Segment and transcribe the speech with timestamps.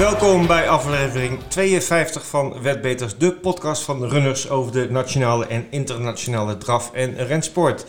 [0.00, 5.66] Welkom bij aflevering 52 van Wetbeters, de podcast van de runners over de nationale en
[5.70, 7.86] internationale draf- en rensport.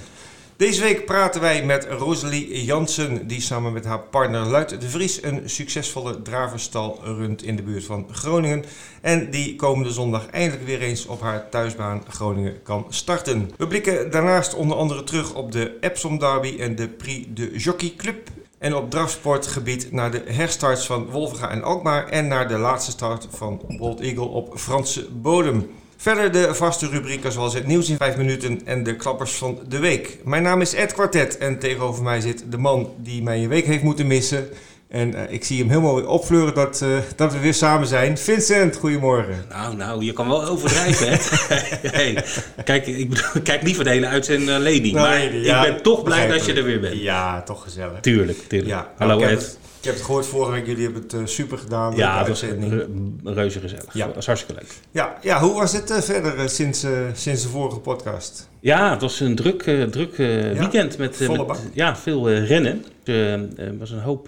[0.56, 5.24] Deze week praten wij met Rosalie Jansen, die samen met haar partner Luit de Vries
[5.24, 8.66] een succesvolle draverstal runt in de buurt van Groningen.
[9.02, 13.52] En die komende zondag eindelijk weer eens op haar thuisbaan Groningen kan starten.
[13.58, 17.94] We blikken daarnaast onder andere terug op de Epsom Derby en de Prix de Jockey
[17.98, 18.30] Club.
[18.62, 23.28] En op drafsportgebied naar de herstarts van Wolvenga en Alkmaar en naar de laatste start
[23.30, 25.72] van Bold Eagle op Franse bodem.
[25.98, 29.80] Verder de vaste rubrieken zoals het nieuws in 5 minuten en de klappers van de
[29.80, 30.18] week.
[30.24, 33.66] Mijn naam is Ed Quartet en tegenover mij zit de man die mij een week
[33.66, 34.50] heeft moeten missen.
[34.92, 38.18] En uh, ik zie hem helemaal weer opvleuren dat, uh, dat we weer samen zijn.
[38.18, 39.46] Vincent, goedemorgen.
[39.50, 41.16] Nou, nou, je kan wel overdrijven, hè?
[41.98, 42.24] hey,
[42.64, 44.94] kijk, ik bedoel, kijk niet voor de hele uitzending alleen niet.
[44.94, 47.02] maar ja, ik ben toch blij dat je er weer bent.
[47.02, 48.00] Ja, toch gezellig.
[48.00, 48.70] Tuurlijk, tuurlijk.
[48.70, 49.30] Ja, Hallo Ed.
[49.30, 51.96] Het, ik heb het gehoord vorige week, jullie hebben het uh, super gedaan.
[51.96, 52.88] Ja, dat was re
[53.24, 53.94] reuze gezellig.
[53.94, 54.06] Ja.
[54.06, 54.74] Dat was hartstikke leuk.
[54.92, 58.50] Ja, ja hoe was het verder sinds, sinds de vorige podcast?
[58.60, 62.86] Ja, het was een druk, druk weekend met, met ja, veel rennen.
[63.04, 64.26] Er was een hoop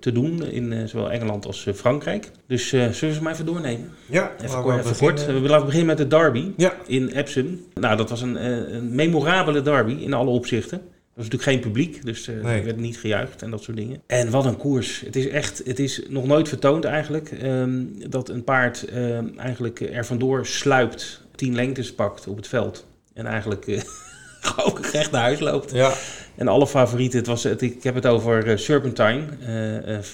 [0.00, 2.30] te doen in zowel Engeland als Frankrijk.
[2.46, 3.90] Dus zullen we ze maar even doornemen?
[4.06, 4.78] Ja, even, kort.
[4.78, 5.26] Even kort.
[5.26, 6.72] We laten beginnen met de derby ja.
[6.86, 7.60] in Epsom.
[7.74, 10.80] Nou, dat was een, een memorabele derby in alle opzichten.
[11.16, 12.58] Er was natuurlijk geen publiek, dus uh, nee.
[12.58, 14.02] er werd niet gejuicht en dat soort dingen.
[14.06, 15.00] En wat een koers.
[15.00, 19.80] Het is echt, het is nog nooit vertoond eigenlijk, um, dat een paard um, eigenlijk
[19.80, 22.86] er vandoor sluipt, tien lengtes pakt op het veld.
[23.14, 23.80] En eigenlijk uh,
[24.40, 25.72] gewoon recht naar huis loopt.
[25.72, 25.92] Ja.
[26.34, 29.22] En alle favorieten, het was, het, ik heb het over uh, Serpentine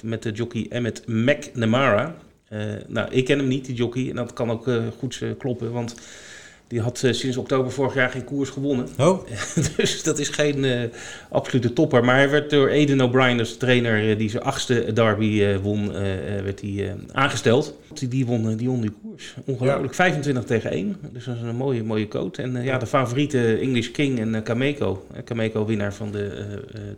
[0.02, 2.14] met de jockey Emmet McNamara.
[2.86, 5.94] nou, ik ken hem niet, die jockey, en dat kan ook goed kloppen, want...
[6.72, 8.88] Die had uh, sinds oktober vorig jaar geen koers gewonnen.
[8.98, 9.28] Oh.
[9.76, 10.82] dus dat is geen uh,
[11.30, 12.04] absolute topper.
[12.04, 15.92] Maar hij werd door Aiden O'Brien als trainer uh, die zijn achtste derby won,
[16.42, 17.74] werd hij aangesteld.
[17.92, 19.34] Die, die, won, die won die koers.
[19.44, 19.88] Ongelooflijk.
[19.88, 20.04] Ja.
[20.04, 20.96] 25 tegen 1.
[21.12, 22.38] Dus dat is een mooie, mooie coat.
[22.38, 25.06] En ja, de favoriete English King en Cameco.
[25.24, 26.44] Cameco winnaar van de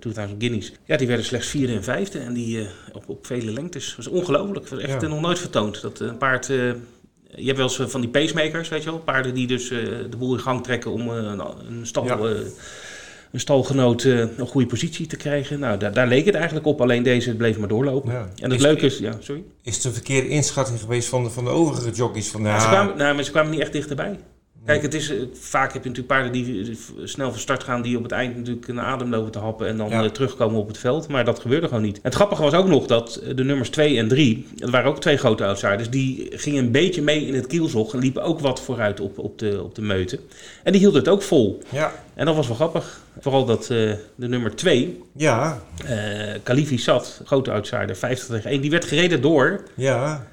[0.00, 0.72] 2000 Guineas.
[0.84, 2.18] Ja, die werden slechts vierde en vijfde.
[2.18, 3.86] En die op, op vele lengtes.
[3.86, 4.60] Dat was ongelooflijk.
[4.60, 5.08] Dat was echt ja.
[5.08, 5.82] nog nooit vertoond.
[5.82, 6.50] Dat een paard
[7.36, 8.98] je hebt wel eens van die pacemakers, weet je wel.
[8.98, 9.78] Paarden die dus uh,
[10.10, 12.18] de boel in gang trekken om uh, een, een, stal, ja.
[12.18, 12.30] uh,
[13.32, 15.58] een stalgenoot een goede positie te krijgen.
[15.58, 16.80] Nou, daar, daar, leek het eigenlijk op.
[16.80, 18.12] Alleen deze bleef maar doorlopen.
[18.12, 18.28] Ja.
[18.36, 18.98] En het is leuke is...
[18.98, 19.42] Ja, sorry?
[19.62, 22.28] Is het een verkeerde inschatting geweest van de, van de overige jockeys?
[22.28, 22.60] Van, ja.
[22.60, 24.18] ze, kwamen, nou, maar ze kwamen niet echt dichterbij.
[24.64, 28.02] Kijk, het is, vaak heb je natuurlijk paarden die snel van start gaan, die op
[28.02, 30.10] het eind natuurlijk een adem lopen te happen en dan ja.
[30.10, 31.08] terugkomen op het veld.
[31.08, 31.96] Maar dat gebeurde gewoon niet.
[31.96, 35.00] En het grappige was ook nog dat de nummers 2 en 3, dat waren ook
[35.00, 38.60] twee grote outsiders, die gingen een beetje mee in het kielzog en liepen ook wat
[38.60, 40.18] vooruit op, op, de, op de meute.
[40.62, 41.62] En die hielden het ook vol.
[41.68, 41.92] Ja.
[42.14, 43.00] En dat was wel grappig.
[43.20, 45.60] Vooral dat uh, de nummer 2, ja.
[45.90, 49.62] uh, Kalifi Sat, grote outsider, 50 tegen 1, die werd gereden door.
[49.74, 50.26] Ja.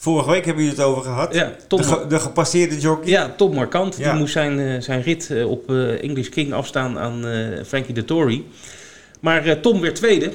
[0.00, 1.34] Vorige week hebben jullie het over gehad.
[1.34, 3.10] Ja, Tom, de, ge, de gepasseerde jockey.
[3.10, 3.96] Ja, Tom Markant.
[3.96, 4.10] Ja.
[4.10, 7.24] Die moest zijn, uh, zijn rit uh, op uh, English King afstaan aan
[7.66, 8.44] Frankie de Tory.
[9.20, 10.32] Maar Tom werd tweede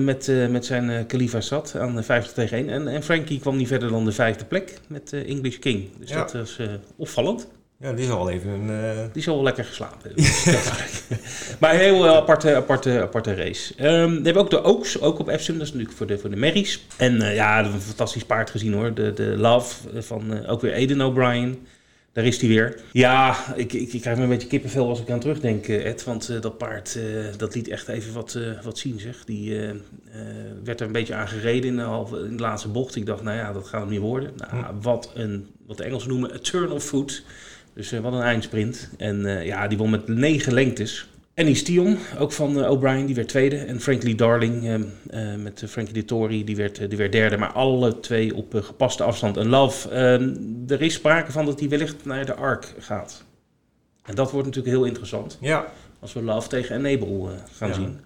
[0.00, 2.68] met, met zijn Khalifa Sat aan 50 tegen 1.
[2.68, 5.88] En, en Frankie kwam niet verder dan de vijfde plek met English King.
[5.98, 6.16] Dus ja.
[6.16, 6.58] dat was
[6.96, 7.48] opvallend.
[7.78, 8.68] Ja, die is al even een...
[8.68, 9.02] Uh...
[9.12, 10.12] Die is al wel lekker geslapen.
[11.60, 13.74] maar een heel aparte, aparte, aparte race.
[13.78, 15.58] Um, dan hebben we ook de Oaks, ook op Epsom.
[15.58, 16.86] Dat is natuurlijk voor de, voor de Merries.
[16.96, 18.94] En uh, ja, een fantastisch paard gezien hoor.
[18.94, 21.66] De, de Love van uh, ook weer Aiden O'Brien.
[22.12, 22.80] Daar is hij weer.
[22.92, 26.04] Ja, ik, ik, ik krijg me een beetje kippenvel als ik aan terugdenk, Ed.
[26.04, 29.24] Want uh, dat paard, uh, dat liet echt even wat, uh, wat zien, zeg.
[29.24, 29.58] Die
[30.64, 32.96] werd er een beetje aan gereden in de, halve, in de laatste bocht.
[32.96, 34.32] Ik dacht, nou ja, dat gaat hem niet worden.
[34.36, 34.80] Nou, hm.
[34.80, 37.22] wat, een, wat de Engelsen noemen, a turn of foot.
[37.76, 38.90] Dus uh, wat een eindsprint.
[38.98, 41.08] En uh, ja, die won met negen lengtes.
[41.34, 43.56] Annie Stion, ook van uh, O'Brien, die werd tweede.
[43.56, 44.86] En Frankly Darling
[45.42, 47.36] met Frankie de Tory, die werd, die werd derde.
[47.36, 49.36] Maar alle twee op gepaste afstand.
[49.36, 49.88] En Love,
[50.68, 53.24] er is sprake van dat hij wellicht naar de Ark gaat.
[54.02, 55.38] En dat wordt natuurlijk heel interessant.
[55.40, 55.72] Ja.
[56.00, 57.74] Als we Love tegen Enable gaan ja.
[57.74, 58.00] zien.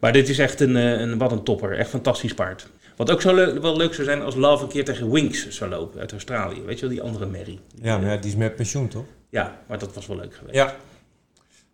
[0.00, 1.78] Maar dit is echt een, een, wat een topper.
[1.78, 2.68] Echt fantastisch paard.
[2.96, 5.70] Wat ook zo le wel leuk zou zijn als Love een keer tegen Winks zou
[5.70, 6.62] lopen uit Australië.
[6.62, 7.58] Weet je wel, die andere Mary.
[7.82, 9.04] Ja, maar ja, die is met pensioen, toch?
[9.34, 10.54] Ja, maar dat was wel leuk geweest.
[10.54, 10.74] Ja.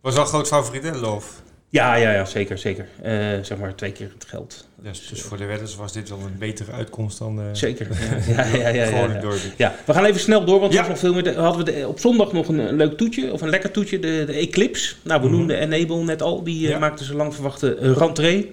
[0.00, 1.28] Was wel een groot favoriet, hè, Love?
[1.68, 2.88] Ja, ja, ja zeker, zeker.
[3.04, 3.10] Uh,
[3.42, 4.68] zeg maar twee keer het geld.
[4.76, 7.38] Dus, dus voor de wedders was dit wel een betere uitkomst dan...
[7.38, 7.88] Uh, zeker,
[8.26, 8.68] ja, ja, ja.
[8.68, 9.32] ja, ja, ja.
[9.56, 10.88] ja, we gaan even snel door, want ja.
[10.88, 13.48] nog veel meer, hadden we de, op zondag nog een, een, leuk toetje, of een
[13.48, 14.94] lekker toetje, de, de Eclipse.
[15.02, 15.38] Nou, we mm -hmm.
[15.38, 18.50] noemden Enable net al, die uh, maakte zijn lang verwachte rentree.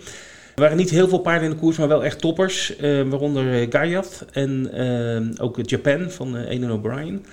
[0.56, 2.74] Er waren niet heel veel paarden in de koers, maar wel echt toppers.
[2.80, 7.26] Waaronder Gaiath en ook Japan van Aiden O'Brien.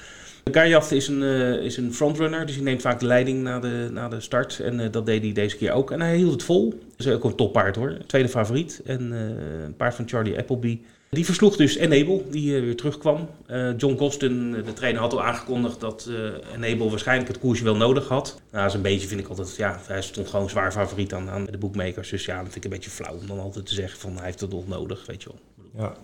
[0.53, 1.23] Gaiath is een,
[1.63, 4.61] is een frontrunner, dus hij neemt vaak de leiding na de, na de start.
[4.61, 5.91] En dat deed hij deze keer ook.
[5.91, 6.71] En hij hield het vol.
[6.71, 7.97] Dat is ook een toppaard hoor.
[8.07, 8.83] Tweede favoriet.
[8.85, 10.81] En een paard van Charlie Appleby.
[11.11, 13.29] Die versloeg dus Enable, die weer terugkwam.
[13.77, 16.11] John Gosden, de trainer, had al aangekondigd dat
[16.55, 18.41] Enable waarschijnlijk het koersje wel nodig had.
[18.51, 21.31] Nou, dat is een beetje, vind ik altijd, ja, hij stond gewoon zwaar favoriet aan,
[21.31, 22.11] aan de boekmakers.
[22.11, 24.25] Dus ja, dat vind ik een beetje flauw om dan altijd te zeggen van hij
[24.25, 25.41] heeft het nog nodig, weet je wel.
[25.85, 25.97] Ja.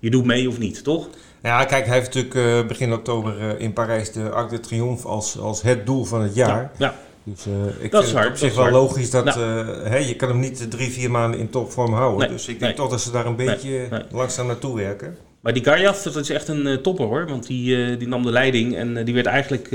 [0.00, 1.08] Je doet mee of niet, toch?
[1.42, 5.08] Ja, kijk, hij heeft natuurlijk uh, begin oktober uh, in Parijs de Arc de Triomphe
[5.08, 6.70] als, als het doel van het jaar.
[6.76, 6.86] Ja.
[6.86, 6.94] ja.
[7.24, 9.98] Dus uh, ik dat vind het op zich wel logisch dat nou.
[9.98, 12.18] je kan hem niet drie, vier maanden in topvorm houden.
[12.18, 15.16] Nee, dus ik denk toch dat ze daar een beetje nee, langzaam naartoe werken.
[15.40, 17.26] Maar die Garjaf, dat is echt een topper hoor.
[17.26, 19.68] Want die, die nam de leiding en die werd eigenlijk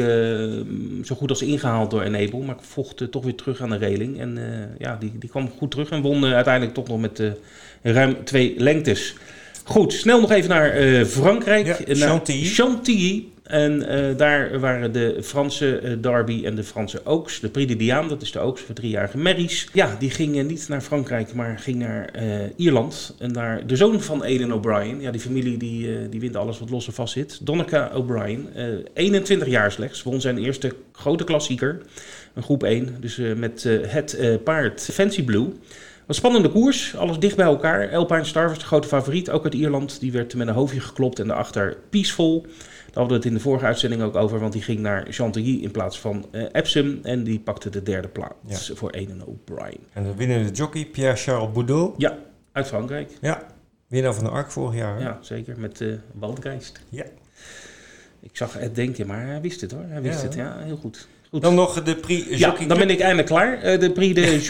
[1.04, 2.46] zo goed als ingehaald door Enable.
[2.46, 4.20] Maar vocht toch weer terug aan de reling.
[4.20, 4.40] En
[4.78, 7.22] ja, die, die kwam goed terug en won uiteindelijk toch nog met
[7.82, 9.16] ruim twee lengtes.
[9.68, 11.66] Goed, snel nog even naar uh, Frankrijk.
[11.88, 12.46] Ja, Chantilly.
[12.46, 13.26] Chantilly.
[13.44, 17.40] En uh, daar waren de Franse uh, Derby en de Franse Oaks.
[17.40, 19.68] De Prix de Diane, dat is de Oaks voor driejarige Merries.
[19.74, 22.12] Ja, die gingen niet naar Frankrijk, maar ging naar
[22.56, 23.16] Ierland.
[23.20, 25.02] En daar de zoon van Aidan O'Brien.
[25.02, 27.40] Ja, die familie die, die wint alles wat los en vast zit.
[27.42, 28.48] Donnica O'Brien,
[28.94, 30.04] 21 jaar slechts.
[30.04, 31.82] Won zijn eerste grote klassieker.
[32.34, 35.48] Een groep 1, dus met het paard Fancy Blue.
[36.08, 37.96] Een spannende koers, alles dicht bij elkaar.
[37.96, 40.00] Alpine Star was de grote favoriet, ook uit Ierland.
[40.00, 42.42] Die werd met een hoofdje geklopt en daarachter Peaceful.
[42.42, 42.52] Daar
[42.86, 45.72] hadden we het in de vorige uitzending ook over, want die ging naar Chantilly in
[45.72, 47.00] plaats van uh, Epsom.
[47.04, 49.80] En die pakte de derde plaats voor Eden O'Brien.
[49.94, 51.94] En de winnende jockey, Pierre-Charles Boudot.
[51.98, 52.18] Ja,
[52.52, 53.12] uit Frankrijk.
[53.22, 53.44] Ja,
[53.88, 55.02] winnaar van de ARC vorig jaar.
[55.02, 56.82] Ja, zeker, met uh, Waldgeist.
[56.90, 57.06] Ja.
[58.20, 59.86] Ik zag het denken, maar hij wist het hoor.
[59.88, 61.08] Hij wist het, ja, heel goed.
[61.32, 63.66] Dan nog de Prix Ja, dan ben ik eindelijk klaar.
[63.66, 64.40] Uh, de Prix de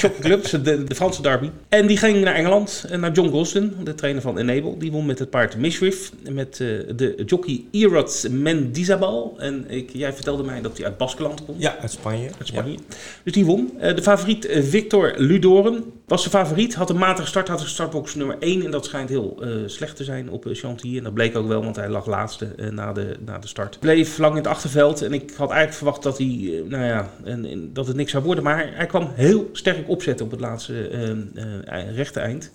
[0.00, 1.50] Jockey Club, de, de, Franse derby.
[1.68, 4.76] En die ging naar Engeland, naar John Gosden, de trainer van Enable.
[4.78, 9.34] Die won met het paard Mishriff, met uh, de jockey Erot Mendizabal.
[9.38, 11.62] En ik, jij vertelde mij dat hij uit Baskeland komt.
[11.62, 12.28] Ja, uit Spanje.
[12.38, 12.76] Uit Spanje.
[13.22, 13.72] Dus die won.
[13.78, 16.74] De favoriet Victor Ludoren was de favoriet.
[16.74, 18.64] Had een matige start, had een startbox nummer 1.
[18.64, 20.96] En dat schijnt heel slecht te zijn op Chantilly.
[20.98, 23.78] En dat bleek ook wel, want hij lag laatste na, de, na de start.
[23.80, 27.10] Bleef lang in het achterveld en ik had eigenlijk verwacht dat hij, eh, nou ja,
[27.24, 28.44] en, en, dat het niks zou worden.
[28.44, 32.50] Maar hij kwam heel sterk opzetten op het laatste uh, rechte eind.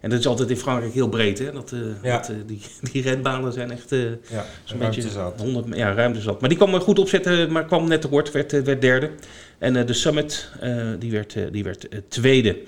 [0.00, 1.52] En dat is altijd in Frankrijk heel breed, hè?
[1.52, 2.16] Dat, ja.
[2.16, 2.60] dat die,
[2.92, 5.40] die renbanen zijn echt uh, ja, zo'n beetje zat.
[5.40, 6.40] 100, ja, ruimte zat.
[6.40, 9.10] Maar die kwam goed opzetten, maar kwam net tekort, werd, werd derde.
[9.58, 10.50] En de Summit,
[10.98, 12.58] die werd, die werd tweede.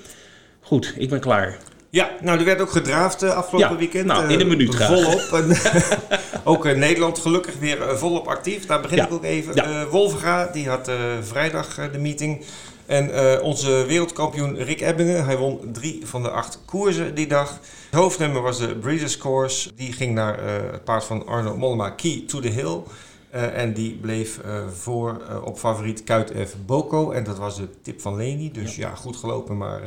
[0.60, 1.58] Goed, ik ben klaar.
[1.94, 4.06] Ja, nou, er werd ook gedraafd uh, afgelopen weekend.
[4.06, 5.44] Nou, in een minuut uh, Volop.
[6.44, 8.66] Ook uh, Nederland gelukkig weer volop actief.
[8.66, 9.54] Daar begin ik ook even.
[9.54, 9.86] Ja.
[9.86, 12.44] Wolfga, die had vrijdag de meeting.
[12.86, 17.58] En onze wereldkampioen Rick Ebbingen, hij won drie van de acht koersen die dag.
[17.90, 19.70] Het hoofdnummer was de Breeders' Course.
[19.74, 20.38] Die ging naar
[20.72, 22.82] het paard van Arno Mollema, Key to the Hill.
[23.30, 24.40] en die bleef
[24.72, 26.54] voor op favoriet Kuit F.
[26.66, 27.10] Boko.
[27.10, 28.52] En dat was de tip van Leni.
[28.52, 29.80] Dus ja, goed gelopen, maar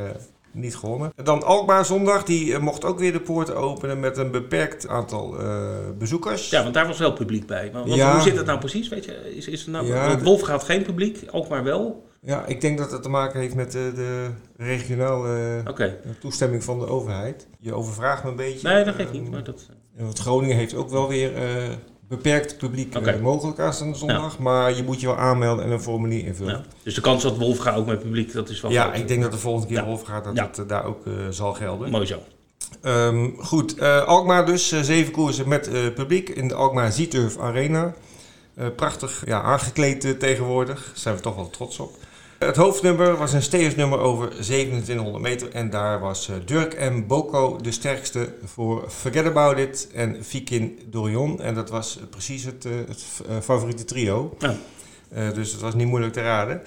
[0.51, 1.11] niet gewonnen.
[1.23, 5.41] Dan Alkmaar zondag, die eh, mocht ook weer de poorten openen met een beperkt aantal
[5.41, 5.67] uh,
[5.97, 6.49] bezoekers.
[6.49, 7.71] Ja, want daar was wel publiek bij.
[7.71, 8.89] Want, Hoe zit dat nou precies?
[8.89, 9.35] Weet je?
[9.35, 12.05] Is, is nou, ja, Wolf gaat geen publiek, Alkmaar wel.
[12.21, 15.97] Ja, ik denk dat het te maken heeft met de, de regionale okay.
[16.19, 17.47] toestemming van de overheid.
[17.59, 18.67] Je overvraagt me een beetje.
[18.67, 19.31] Nee, dat geeft niet.
[19.31, 19.69] Maar dat...
[19.97, 21.31] Want Groningen heeft ook wel weer
[22.07, 23.15] beperkt publiek okay.
[23.15, 24.39] uh, mogelijk aanstaande zondag.
[24.39, 26.53] Maar je moet je wel aanmelden en een formulier invullen.
[26.53, 26.63] Ja.
[26.83, 29.21] Dus de kans dat Wolf gaat ook met publiek, dat is wel Ja, ik denk
[29.21, 31.91] dat de volgende keer Wolf gaat, dat het uh, daar ook uh, zal gelden.
[31.91, 32.23] Mooi zo.
[32.81, 37.93] Um, goed, Alkmaar dus, zeven koersen met publiek in de Alkmaar Zieturf Arena.
[38.75, 41.91] prachtig ja, aangekleed tegenwoordig, daar zijn we toch wel trots op.
[42.39, 45.51] Het hoofdnummer was een steersnummer over 2700 meter.
[45.51, 50.79] En daar was eh, Dirk en Boko de sterkste voor Forget About It en Vikin
[50.89, 51.41] Dorion.
[51.41, 54.37] En dat was precies het, eh, het eh, favoriete trio.
[54.39, 54.55] Ja.
[55.31, 56.61] dus het was niet moeilijk te raden.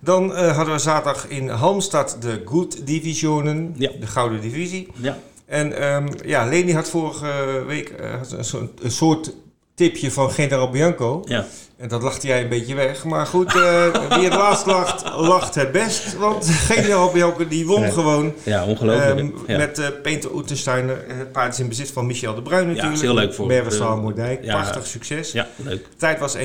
[0.00, 3.90] Dan hadden we zaterdag in Halmstad de Good Divisionen, ja.
[4.00, 4.88] de Gouden Divisie.
[4.94, 5.18] Ja.
[5.46, 9.34] En um, ja, Leni had vorige week een, een soort
[9.74, 11.22] tipje van Generaal Bianco.
[11.24, 11.46] Ja.
[11.76, 13.04] En dat lachte jij een beetje weg.
[13.04, 16.16] Maar goed, uh, wie het laatst lacht, lacht het best.
[16.16, 18.34] Want generaal Bianco die won gewoon.
[18.42, 19.18] Ja, ongelooflijk.
[19.18, 21.04] Um, Met uh, Peter Oetensteiner.
[21.06, 22.94] Het paard is in bezit van Michel de Bruin natuurlijk.
[22.94, 23.98] Ja, is heel leuk voor.
[24.00, 24.44] Moerdijk.
[24.44, 25.32] Ja, Prachtig succes.
[25.32, 25.84] Ja, leuk.
[25.90, 26.42] De tijd was 1.12.7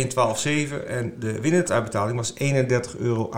[0.87, 3.29] en de winnende uitbetaling was 31,28 euro.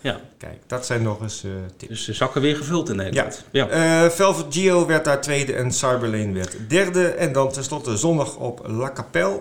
[0.00, 0.20] Ja.
[0.38, 1.92] Kijk, dat zijn nog eens uh, tips.
[1.92, 3.44] Dus de zakken weer gevuld in Nederland.
[3.50, 3.68] Ja.
[3.70, 4.10] ja.
[4.10, 7.08] Velvet Gio werd daar tweede en Cyberlane werd derde.
[7.08, 9.40] En dan tenslotte zondag op La Capelle.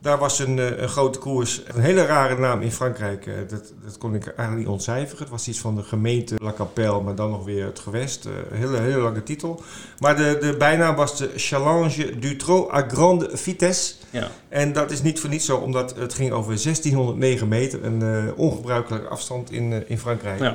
[0.00, 1.62] Daar was een, eh, een grote koers.
[1.66, 3.26] Een hele rare naam in Frankrijk.
[3.26, 5.18] Eh, dat, dat kon ik eigenlijk niet ontcijferen.
[5.18, 8.26] Het was iets van de gemeente La Capelle, maar dan nog weer het gewest.
[8.26, 9.62] Eh, een hele, hele lange titel.
[9.98, 13.94] Maar de, de bijnaam was de Challenge du Trot à Grande Vitesse.
[14.10, 14.28] Ja.
[14.48, 17.84] En dat is niet voor niets zo, omdat het ging over 1609 meter.
[17.84, 20.40] Een uh, ongebruikelijke afstand in, in Frankrijk.
[20.40, 20.54] Ja.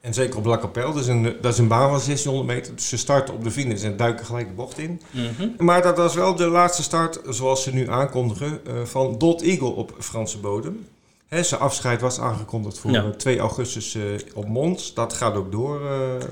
[0.00, 2.74] En zeker op La Capelle, dat is een, dat is een baan van 1600 meter.
[2.74, 5.00] Dus ze starten op de finish en duiken gelijk de bocht in.
[5.10, 5.48] Mhm.
[5.64, 9.68] Maar dat was wel de laatste start, zoals ze nu aankondigen, eh, van Dot Eagle
[9.68, 10.86] op Franse bodem.
[11.28, 13.02] Hè, zijn afscheid was aangekondigd voor Ja.
[13.04, 14.02] eh, 2 augustus eh,
[14.34, 14.94] op Mons.
[14.94, 15.80] Dat gaat ook door,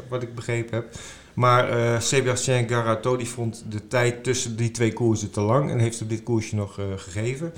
[0.09, 0.95] wat ik begrepen heb.
[1.35, 5.79] Maar eh Sébastien Garato die vond de tijd tussen die twee koersen te lang en
[5.79, 7.53] heeft op dit koersje nog gegeven.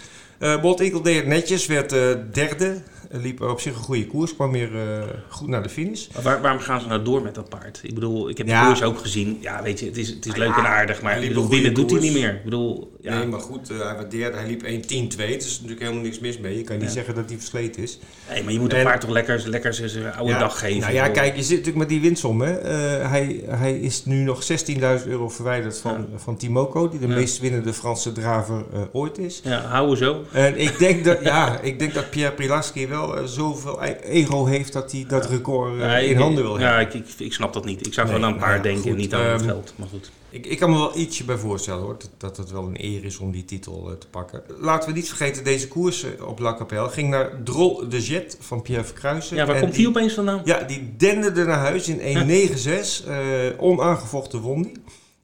[0.62, 1.90] Bolt Eagle deed het netjes, werd
[2.34, 2.82] derde.
[3.10, 6.06] Eh, liep op zich een goede koers, kwam weer eh, goed naar de finish.
[6.14, 7.80] Maar Waar, waarom gaan ze nou door met dat paard?
[7.82, 8.66] Ik bedoel, ik heb de Ja.
[8.66, 9.38] koers ook gezien.
[9.40, 11.28] Ja, weet je, het is, het is Ah, leuk ja, en aardig, maar ik liep
[11.28, 12.34] bedoel, een goede winnen doet hij niet meer.
[12.34, 15.16] Ik bedoel, ja, Nee, maar goed, eh, hij werd derde, hij liep 1.10.2.
[15.16, 16.56] Dus er is natuurlijk helemaal niks mis mee.
[16.56, 17.98] Je kan niet zeggen dat hij versleten is.
[18.30, 20.80] nee, maar je moet een En- paard toch lekker, lekker zijn- oude Ja, dag geven.
[20.80, 22.40] Nou ja, bedoel, kijk, je zit natuurlijk met die winstsom.
[22.40, 22.52] Hè.
[22.58, 27.14] Eh, hij, hij is nu nog 16.000 euro verwijderd van, van Timoko, die de Ja.
[27.14, 29.40] meest winnende Franse draver ooit is.
[29.44, 30.24] Ja, houden zo.
[30.32, 34.44] En ik denk dat, ja, ik denk dat Pierre Prilaski wel eh, zoveel e- ego
[34.46, 36.96] heeft dat hij dat record eh, Ja, in handen wil Ja, hebben.
[37.00, 37.86] ik, ik, ik snap dat niet.
[37.86, 39.50] Ik zou Nee, gewoon aan een nou paard ja, denken en niet aan het ehm,
[39.50, 39.72] geld.
[39.76, 40.10] Maar goed.
[40.32, 43.04] Ik, ik kan me wel ietsje bij voorstellen hoor, dat, dat het wel een eer
[43.04, 44.42] is om die titel eh, te pakken.
[44.60, 48.62] Laten we niet vergeten, deze koers op La Capelle ging naar Drol de Jet van
[48.62, 49.36] Pierre Verkruijsen.
[49.36, 50.40] Ja, waar En komt die opeens vandaan?
[50.44, 53.06] Ja, die denderde naar huis in 1.96.
[53.08, 53.16] eh
[53.58, 54.72] onaangevochten won die.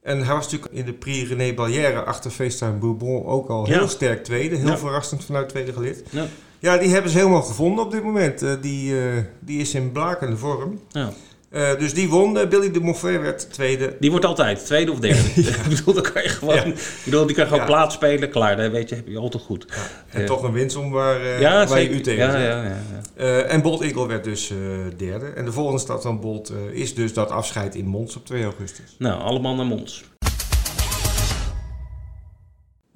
[0.02, 3.78] En hij was natuurlijk in de Prix René Ballière achter FaceTime Bourbon ook al Ja.
[3.78, 4.56] heel sterk tweede.
[4.56, 4.78] Heel Ja.
[4.78, 6.02] verrassend vanuit tweede gelid.
[6.10, 6.26] Ja.
[6.66, 8.42] Ja, die hebben ze helemaal gevonden op dit moment.
[8.42, 10.80] Eh, die, eh, die is in blakende vorm.
[10.88, 11.12] Ja.
[11.50, 12.32] Eh, dus die won.
[12.48, 13.96] Billy de Moffat werd tweede.
[14.00, 15.18] Die wordt altijd tweede of derde.
[15.40, 16.54] ik bedoel, dan kan je gewoon...
[16.54, 16.64] Ja.
[16.64, 17.66] Ik bedoel, die kan gewoon Ja.
[17.66, 18.56] plaats spelen, klaar.
[18.56, 19.66] Dat weet je, heb je altijd goed.
[20.10, 21.92] En toch een waar, eh, ja, waar zeker.
[21.92, 22.40] je u tegen ja, zet.
[22.40, 22.82] ja, ja,
[23.16, 23.42] ja.
[23.42, 24.52] En Bolt Eagle werd dus
[24.96, 25.26] derde.
[25.26, 28.94] En de volgende stad van Bolt is dus dat afscheid in Mons op 2 augustus.
[28.98, 30.04] Nou, allemaal naar Mons.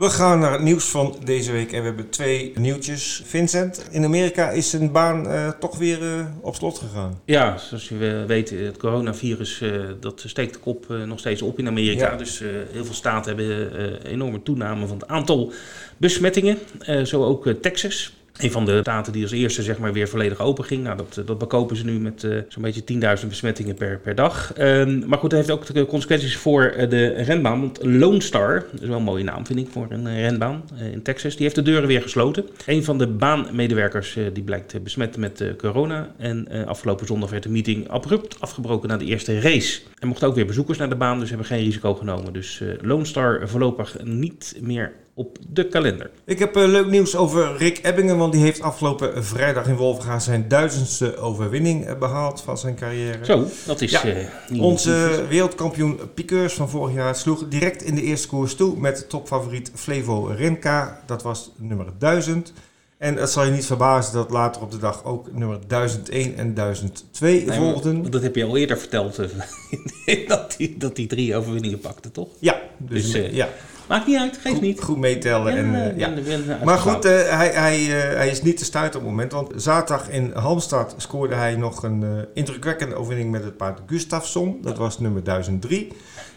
[0.01, 3.23] We gaan naar het nieuws van deze week en we hebben twee nieuwtjes.
[3.25, 7.21] Vincent, in Amerika is een baan eh, toch weer eh, op slot gegaan.
[7.25, 11.67] Ja, zoals je weet, het coronavirus eh, dat steekt de kop nog steeds op in
[11.67, 12.11] Amerika.
[12.11, 12.17] Ja.
[12.17, 12.39] Dus
[12.73, 15.53] heel veel staten hebben enorme toename van het aantal
[15.97, 16.59] besmettingen.
[17.05, 18.13] Zo ook Texas.
[18.41, 20.83] Een van de staten die als eerste zeg maar, weer volledig open ging.
[20.83, 24.53] Nou, dat, dat bekopen ze nu met eh, zo'n beetje 10.000 besmettingen per, per dag.
[24.53, 27.61] Ehm, maar goed, dat heeft ook de consequenties voor eh, de renbaan.
[27.61, 30.63] Want Lone Star, dat is wel een mooie naam vind ik voor een eh, renbaan
[30.79, 32.49] eh, in Texas, die heeft de deuren weer gesloten.
[32.67, 36.15] Een van de baanmedewerkers eh, die blijkt eh, besmet met eh, corona.
[36.17, 39.81] En eh, afgelopen zondag werd de meeting abrupt afgebroken na de eerste race.
[39.99, 42.33] Er mochten ook weer bezoekers naar de baan, dus hebben geen risico genomen.
[42.33, 46.11] Dus eh Lone Star voorlopig niet meer op de kalender.
[46.25, 50.19] Ik heb eh, leuk nieuws over Rick Ebbingen, want die heeft afgelopen vrijdag in Wolvenga
[50.19, 53.25] zijn duizendste overwinning eh, behaald van zijn carrière.
[53.25, 54.05] Zo, dat is Ja.
[54.05, 59.09] eh, Onze wereldkampioen piqueurs van vorig jaar sloeg direct in de eerste koers toe met
[59.09, 61.03] topfavoriet Flevo Renka.
[61.07, 62.53] Dat was nummer 1000.
[62.99, 66.55] En het zal je niet verbazen dat later op de dag ook nummer 1001 en
[66.55, 68.11] 1002 Nee, maar volgden.
[68.11, 69.17] Dat heb je al eerder verteld,
[70.29, 72.29] dat hij dat die drie overwinningen pakte, toch?
[72.39, 73.49] Ja, dus, Dus, ja,
[73.91, 74.81] Maakt niet uit, geeft goed, niet.
[74.83, 75.57] goed meetellen.
[75.57, 76.15] en, eh, ja.
[76.15, 79.15] ben- ben Maar goed, eh, hij, hij, eh, hij is niet te stuiten op het
[79.15, 79.33] moment.
[79.33, 84.59] Want zaterdag in Halmstad scoorde hij nog een eh, indrukwekkende overwinning met het paard Gustafsson.
[84.63, 85.93] Dat was nummer 1003.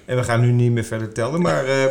[0.05, 1.41] En we gaan nu niet meer verder tellen.
[1.41, 1.85] Maar eh,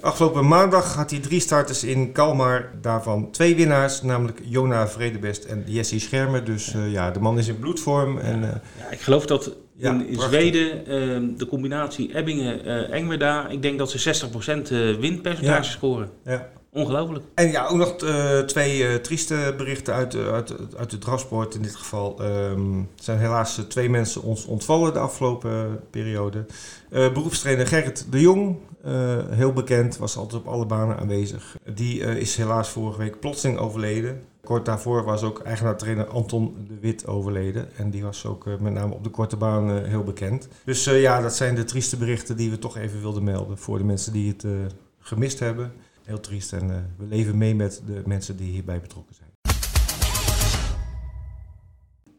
[0.00, 2.70] afgelopen maandag had hij drie starters in Kalmar.
[2.80, 6.44] Daarvan twee winnaars, namelijk Jona Vredebest en Jesse Schermer.
[6.44, 8.18] Dus eh, ja, de man is in bloedvorm.
[8.18, 10.20] En, eh, Ja, ik geloof dat Ja, in.
[10.20, 15.76] Zweden eh, de combinatie Ebbingen-Engwerda, ik denk dat ze 60% eh, winpercentage Ja.
[15.76, 16.10] scoren.
[16.24, 16.48] ja.
[16.74, 17.24] Ongelooflijk.
[17.34, 21.54] En ja, ook nog eh, twee eh, trieste berichten uit, de- uit, uit de drafsport.
[21.54, 26.44] In dit geval ehm, zijn helaas twee mensen ons ontvallen de afgelopen periode.
[26.90, 28.56] Eh, beroepstrainer Gerrit de Jong,
[29.30, 31.56] heel bekend, was altijd op alle banen aanwezig.
[31.74, 34.22] Die is helaas vorige week plotseling overleden.
[34.60, 37.76] Daarvoor was ook eigenaar-trainer Anton de Wit overleden.
[37.76, 40.48] En die was ook eh, met name op de korte baan eh, heel bekend.
[40.64, 43.78] Dus eh, ja, dat zijn de trieste berichten die we toch even wilden melden voor
[43.78, 44.46] de mensen die het
[44.98, 45.72] gemist hebben.
[46.02, 49.21] Heel triest en we leven mee met de mensen die hierbij betrokken zijn.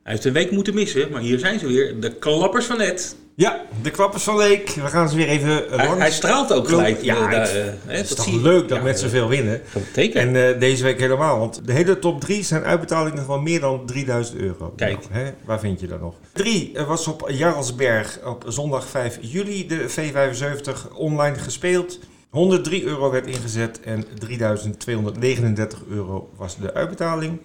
[0.03, 1.99] Hij heeft een week moeten missen, maar hier zijn ze weer.
[1.99, 3.15] De klappers van net.
[3.35, 4.69] Ja, de klappers van Leek.
[4.69, 6.01] We gaan ze weer even eh, Hij, langs.
[6.01, 7.01] hij straalt ook gelijk.
[7.01, 9.61] Ja, eh, het- is toch leuk dat Ja, mensen eh, veel winnen.
[9.73, 10.15] dat betekent.
[10.35, 13.85] En eh, deze week helemaal, want de hele top 3 zijn uitbetalingen van meer dan
[13.85, 14.73] 3000 euro.
[14.75, 15.09] Kijk.
[15.11, 16.13] Nou, hè, waar vind je dat nog?
[16.33, 21.99] 3 was op Jarlsberg op zondag 5 juli de V75 online gespeeld.
[22.33, 27.39] 103 euro werd ingezet en 3239 euro was de uitbetaling.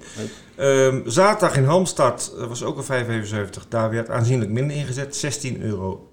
[0.56, 3.66] Ehm, zaterdag in Halmstad eh, was ook een 575.
[3.68, 6.08] Daar werd aanzienlijk minder ingezet, 16,20 euro.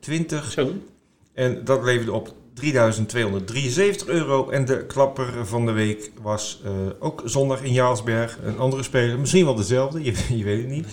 [1.33, 4.49] En dat leverde op 3273 euro.
[4.49, 8.37] En de klapper van de week was eh, ook zondag in Jaalsberg.
[8.43, 10.87] Een andere speler, misschien wel dezelfde, je, je weet het niet.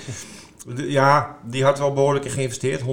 [0.76, 2.87] Ja, die had wel behoorlijk geïnvesteerd, 194,40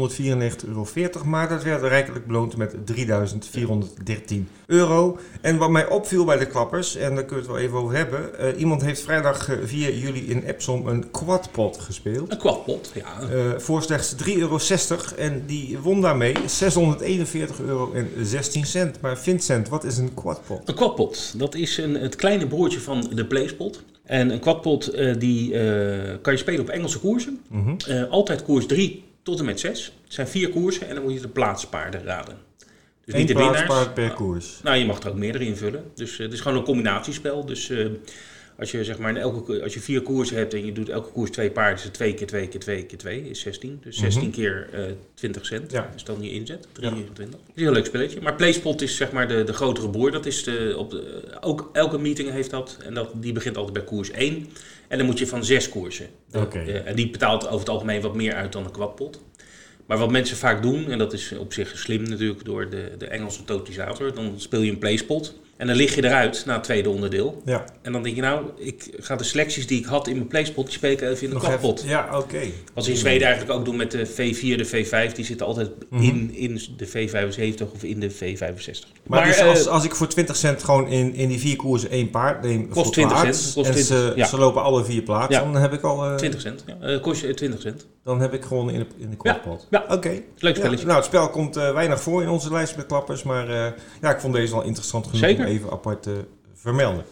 [0.68, 0.88] euro.
[1.26, 4.36] Maar dat werd rijkelijk beloond met 3.413
[4.66, 5.18] euro.
[5.42, 7.96] En wat mij opviel bij de klappers, en daar kunnen we het wel even over
[7.96, 8.40] hebben.
[8.40, 12.32] eh, iemand heeft vrijdag eh, via jullie in Epsom een quadpot gespeeld.
[12.32, 13.22] Een kwadpot, ja.
[13.22, 14.58] eh, voor slechts 3,60 euro.
[15.18, 19.02] En die won daarmee 641 euro en 16 cent.
[19.02, 20.70] Maar Vincent, wat is een quadpot?
[20.70, 23.84] Een quadpot, dat is een, het kleine broertje van de Placepot.
[24.10, 27.40] En een quadpot eh, die eh, kan je spelen op Engelse koersen.
[27.50, 27.76] Mhm.
[27.88, 29.86] Eh, altijd koers 3 tot en met 6.
[30.04, 32.38] Het zijn vier koersen en dan moet je de plaatspaarden raden.
[33.06, 33.94] Dus Eén niet de winnaars.
[33.94, 34.60] per koers.
[34.64, 35.84] Nou, je mag er ook meerdere invullen.
[35.96, 37.46] Dus het is gewoon een combinatiespel.
[37.46, 37.72] Dus
[38.60, 41.12] als je zeg maar in elke, als je vier koersen hebt en je doet elke
[41.12, 43.80] koers twee paarden, is het 2 keer 2 keer 2 keer 2 is 16.
[43.84, 44.32] Dus 16 Mhm.
[44.32, 44.82] keer eh
[45.14, 45.72] 20 cent.
[45.72, 45.90] Ja.
[45.94, 47.40] Dus dan je inzet, 23.
[47.40, 48.22] Dat is een heel leuk spelletje.
[48.22, 50.12] Maar PlaySpot is zeg maar de, de grotere broer.
[50.12, 52.78] Dat is de, op de, ook elke meeting heeft dat.
[52.86, 54.48] En dat, die begint altijd bij koers 1.
[54.88, 56.08] En dan moet je van zes koersen.
[56.32, 59.22] Eh, en die betaalt over het algemeen wat meer uit dan een kwadpot.
[59.86, 63.06] Maar wat mensen vaak doen, en dat is op zich slim natuurlijk door de, de
[63.08, 65.34] Engelse totalisator, dan speel je een playspot.
[65.60, 67.42] En dan lig je eruit na het tweede onderdeel.
[67.46, 70.28] Ja, En dan denk je nou, ik ga de selecties die ik had in mijn
[70.28, 71.88] playspot, die speel ik even in de even.
[71.88, 72.40] Ja, oké.
[72.74, 75.70] Wat ze in Zweden eigenlijk ook doen met de V4, de V5, die zitten altijd
[75.90, 76.04] Mhm.
[76.04, 78.88] in, in de V75 of in de V65.
[79.08, 81.90] Maar, dus eh, als, als ik voor 20 cent gewoon in, in die vier koersen
[81.90, 84.26] één paard neem Kost voor 20 plaats, cent, kost en 20, ze, ja.
[84.28, 85.40] ze lopen alle vier plaats, Ja.
[85.40, 86.88] dan heb ik al eh, 20 cent, ja.
[86.88, 87.88] Eh, kost je 20 cent.
[88.04, 89.68] dan heb ik gewoon in de, in de quadpot.
[89.70, 89.86] ja.
[89.90, 90.22] Oké.
[90.38, 90.86] Leuk spelletje.
[90.86, 94.10] nou, het spel komt eh, weinig voor in onze lijst met klappers, maar eh, ja,
[94.14, 95.48] ik vond deze wel interessant genoeg Zeker.
[95.50, 97.06] Even apart te vermelden.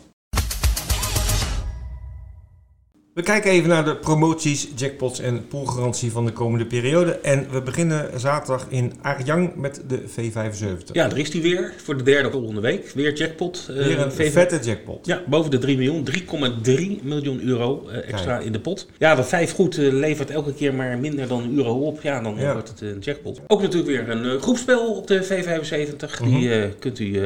[3.17, 7.11] We kijken even naar de promoties, jackpots en poolgarantie van de komende periode.
[7.11, 10.91] En we beginnen zaterdag in Arjang met de V75.
[10.91, 12.91] Ja, er is die weer voor de derde volgende week.
[12.95, 13.65] Weer jackpot.
[13.69, 15.05] eh, Weer een vette jackpot.
[15.05, 16.03] Ja, boven de 3 miljoen.
[16.03, 18.87] 3,3 miljoen euro eh, extra in de pot.
[18.97, 22.01] Ja, dat 5 goed eh, levert elke keer maar minder dan een euro op.
[22.01, 22.53] Ja, dan Ja.
[22.53, 23.41] wordt het een jackpot.
[23.47, 26.19] Ook natuurlijk weer een groepspel op de V75.
[26.23, 26.69] Die Mhm.
[26.79, 27.19] kunt u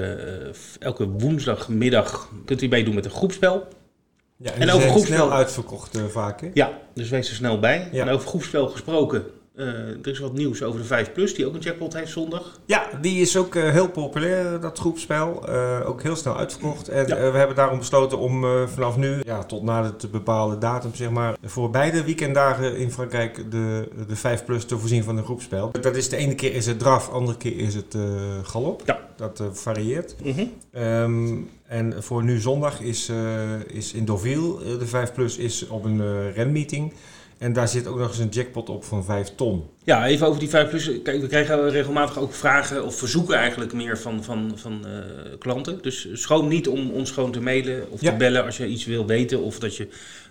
[0.79, 3.67] elke woensdagmiddag kunt u meedoen met een groepspel.
[4.43, 6.49] Ja, en, En over zijn groepspel- snel uitverkocht eh, vaak, hè?
[6.53, 7.87] Ja, dus wees er snel bij.
[7.91, 8.05] Ja.
[8.05, 9.25] En over groepspel gesproken.
[9.61, 12.59] Eh, er is wat nieuws over de 5 Plus, die ook een jackpot heeft zondag.
[12.65, 15.47] Ja, die is ook eh, heel populair, dat groepspel.
[15.47, 16.87] Eh, ook heel snel uitverkocht.
[16.87, 17.31] En Ja.
[17.31, 21.35] we hebben daarom besloten om vanaf nu, ja, tot na de bepaalde datum, zeg maar,
[21.43, 25.71] voor beide weekenddagen in Frankrijk de, de 5 Plus te voorzien van een groepspel.
[25.81, 27.97] Dat is de ene keer is het draf, de andere keer is het
[28.43, 28.81] galop.
[28.85, 28.99] Ja.
[29.15, 30.15] Dat varieert.
[30.23, 30.45] Mhm.
[30.71, 33.11] Ehm, en voor nu zondag is,
[33.67, 36.93] is in Deauville de 5 Plus is op een renmeeting.
[37.41, 39.63] En daar zit ook nog eens een jackpot op van 5 ton.
[39.83, 41.01] Ja, even over die 5 plus.
[41.03, 44.91] Kijk, we krijgen regelmatig ook vragen of verzoeken eigenlijk meer van, van, van eh,
[45.39, 45.79] klanten.
[45.81, 48.11] Dus schroom niet om ons gewoon te mailen of Ja.
[48.11, 49.87] te bellen als je iets wil weten of dat je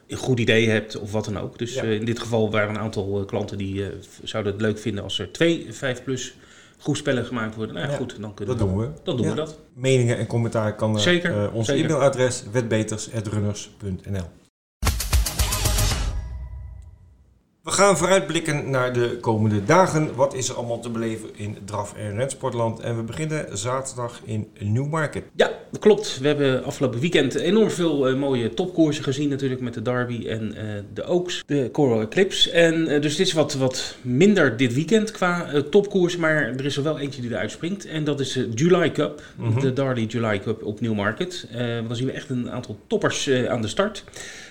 [0.07, 1.59] een goed idee hebt of wat dan ook.
[1.59, 1.83] Dus Ja.
[1.83, 3.85] eh, in dit geval waren een aantal eh, klanten die
[4.23, 6.35] zouden het leuk vinden als er twee 5 plus
[6.79, 7.75] groepspellen gemaakt worden.
[7.75, 8.91] Nou ja, goed, dan kunnen Dat we, doen we.
[9.05, 9.59] dan doen we dat.
[9.75, 11.85] meningen en commentaar kan Zeker, zeker.
[11.85, 14.25] e-mailadres wetbeters.runners.nl
[17.81, 20.15] gaan vooruitblikken naar de komende dagen.
[20.15, 22.81] Wat is er allemaal te beleven in draf- en rensportland?
[22.81, 25.25] En we beginnen zaterdag in Newmarket.
[25.35, 26.19] Ja, dat klopt.
[26.21, 30.55] We hebben afgelopen weekend enorm veel eh, mooie topkoersen gezien natuurlijk met de Derby en
[30.57, 32.51] eh, de Oaks, de Coral Eclipse.
[32.51, 36.77] En eh, dus dit is wat, wat minder dit weekend qua topkoers, maar er is
[36.77, 37.87] er wel eentje die eruit springt.
[37.87, 39.61] En dat is de July Cup, Mhm.
[39.61, 41.47] de Darley July Cup op Newmarket.
[41.53, 44.05] Want dan zien we echt een aantal toppers aan de start.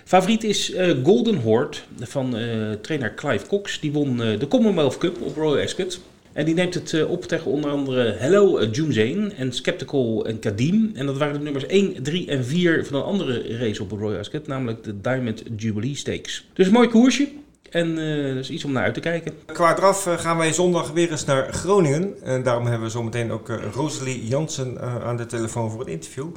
[0.03, 2.35] Favoriet is Golden Horde van
[2.81, 3.79] trainer Clive Cox.
[3.79, 5.99] Die won de Commonwealth Cup op Royal Ascot.
[6.33, 10.39] En die neemt het eh, op tegen onder andere Hello uh, Jumzane en Skeptical en
[10.39, 10.91] Kadim.
[10.93, 14.19] En dat waren de nummers 1, 3 en 4 van een andere race op Royal
[14.19, 16.47] Ascot, namelijk de Diamond Jubilee Stakes.
[16.53, 17.27] Dus een mooi koersje.
[17.69, 19.33] En eh dat is iets om naar uit te kijken.
[19.45, 22.23] Qua draf eh, gaan wij zondag weer eens naar Groningen.
[22.23, 25.89] En daarom hebben we zometeen ook eh, Rosalie Jansen eh, aan de telefoon voor het
[25.89, 26.27] interview.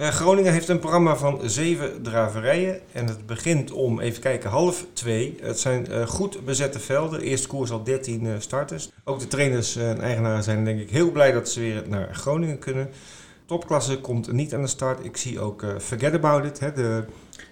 [0.00, 2.80] Eh, Groningen heeft een programma van zeven draverijen.
[2.92, 5.38] En het begint om, even kijken, half twee.
[5.42, 7.20] Het zijn eh, goed bezette velden.
[7.20, 8.90] Eerste koers al 13 eh, starters.
[9.04, 12.58] Ook de trainers en eigenaren zijn denk ik heel blij dat ze weer naar Groningen
[12.58, 12.90] kunnen.
[13.44, 15.04] Topklasse komt niet aan de start.
[15.04, 17.04] Ik zie ook Forget About It, hè, de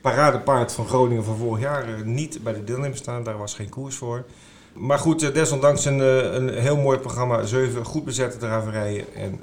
[0.02, 3.24] paradepaard van Groningen van vorig jaar, niet bij de deelnemers staan.
[3.24, 4.24] Daar was geen koers voor.
[4.72, 5.98] Maar goed, desondanks een,
[6.36, 7.44] een heel mooi programma.
[7.44, 9.14] Zeven goed bezette draverijen.
[9.14, 9.40] En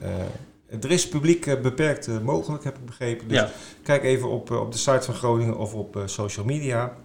[0.69, 3.28] er is publiek eh, beperkt eh, mogelijk, heb ik begrepen.
[3.28, 3.49] Dus Ja,
[3.84, 6.95] kijk even op, eh, op de site van Groningen of op social media.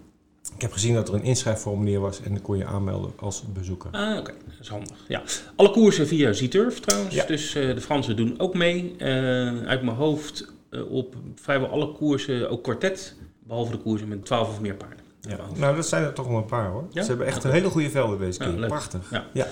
[0.55, 3.91] Ik heb gezien dat er een inschrijfformulier was en dan kon je aanmelden als bezoeker.
[3.91, 4.97] ah, oké, dat is handig.
[5.09, 5.23] Ja.
[5.57, 7.15] Alle koersen via Z-Turf trouwens.
[7.15, 7.25] Ja.
[7.27, 8.95] Dus de Fransen doen ook mee.
[9.67, 10.53] Uit mijn hoofd
[10.89, 13.17] op vrijwel alle koersen ook kwartet.
[13.47, 15.05] Behalve de koersen met 12 of meer paarden.
[15.21, 15.39] Ja.
[15.57, 16.87] Nou, dat zijn er toch wel een paar hoor.
[16.91, 17.03] Ja?
[17.03, 18.67] Ze hebben echt een hele goede velden deze keer.
[18.67, 19.11] Prachtig.
[19.33, 19.47] Ja.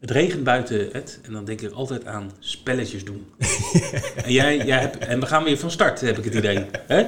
[0.00, 3.26] Het regent buiten, Ed, en dan denk ik altijd aan spelletjes doen.
[4.24, 6.66] en, jij, jij hebt, en we gaan weer van start, heb ik het idee.
[6.86, 7.06] Hè?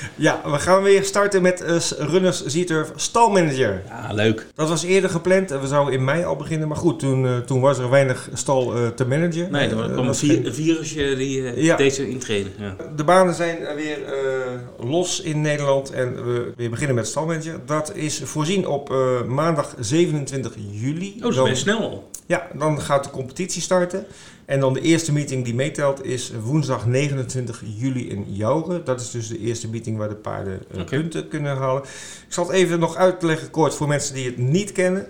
[0.16, 3.82] Ja, we gaan weer starten met eh, Runners Zieturf Stalmanager.
[3.88, 4.46] Ja, leuk.
[4.54, 5.50] Dat was eerder gepland.
[5.50, 6.68] en We zouden in mei al beginnen.
[6.68, 9.50] Maar goed, toen, eh, toen was er weinig stal eh, te managen.
[9.50, 11.76] Nee, er Eh, kwam een, geen- virusje die eh, Ja.
[11.76, 12.52] deze intreden.
[12.58, 12.76] Ja.
[12.96, 17.54] De banen zijn weer eh, los in Nederland en we weer beginnen met stalmanager.
[17.66, 21.14] Dat is voorzien op eh, maandag 27 juli.
[21.16, 22.09] Oh, dat is Dan- best snel al.
[22.30, 24.06] Ja, dan gaat de competitie starten.
[24.44, 28.84] En dan de eerste meeting die meetelt is woensdag 29 juli in Jouren.
[28.84, 31.82] Dat is dus de eerste meeting waar de paarden eh, punten kunnen halen.
[31.82, 31.88] Ik
[32.32, 35.06] zal het even nog uitleggen kort voor mensen die het niet kennen.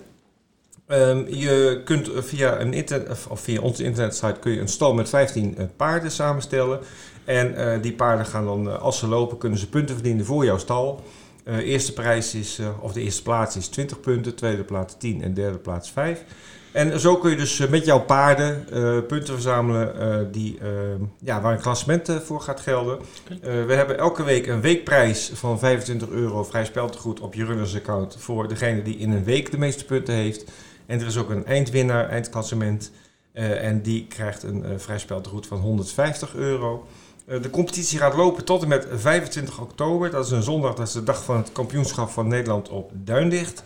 [0.87, 5.09] Ehm, je kunt via, een internet, of- via onze internetsite kun je een stal met
[5.09, 6.81] 15 eh, paarden samenstellen.
[7.25, 10.59] En eh, die paarden gaan dan, als ze lopen, kunnen ze punten verdienen voor jouw
[10.59, 11.05] stal.
[11.45, 15.59] Eerste prijs is, of de eerste plaats is 20 punten, tweede plaats 10 en derde
[15.59, 16.25] plaats 5.
[16.73, 20.59] En zo kun je dus eh, met jouw paarden eh, punten verzamelen eh, die,
[21.19, 22.99] ja, waar een klassement voor gaat gelden.
[23.41, 28.17] We hebben elke week een weekprijs van 25 euro vrij speltegoed op je runners account
[28.19, 30.45] voor degene die in een week de meeste punten heeft.
[30.87, 32.91] En er is ook een eindwinnaar, eindklassement.
[33.33, 36.87] en die krijgt een vrij speltegoed van 150 euro.
[37.25, 40.11] De competitie gaat lopen tot en met 25 oktober.
[40.11, 43.63] Dat is een zondag, dat is de dag van het kampioenschap van Nederland op Duindicht.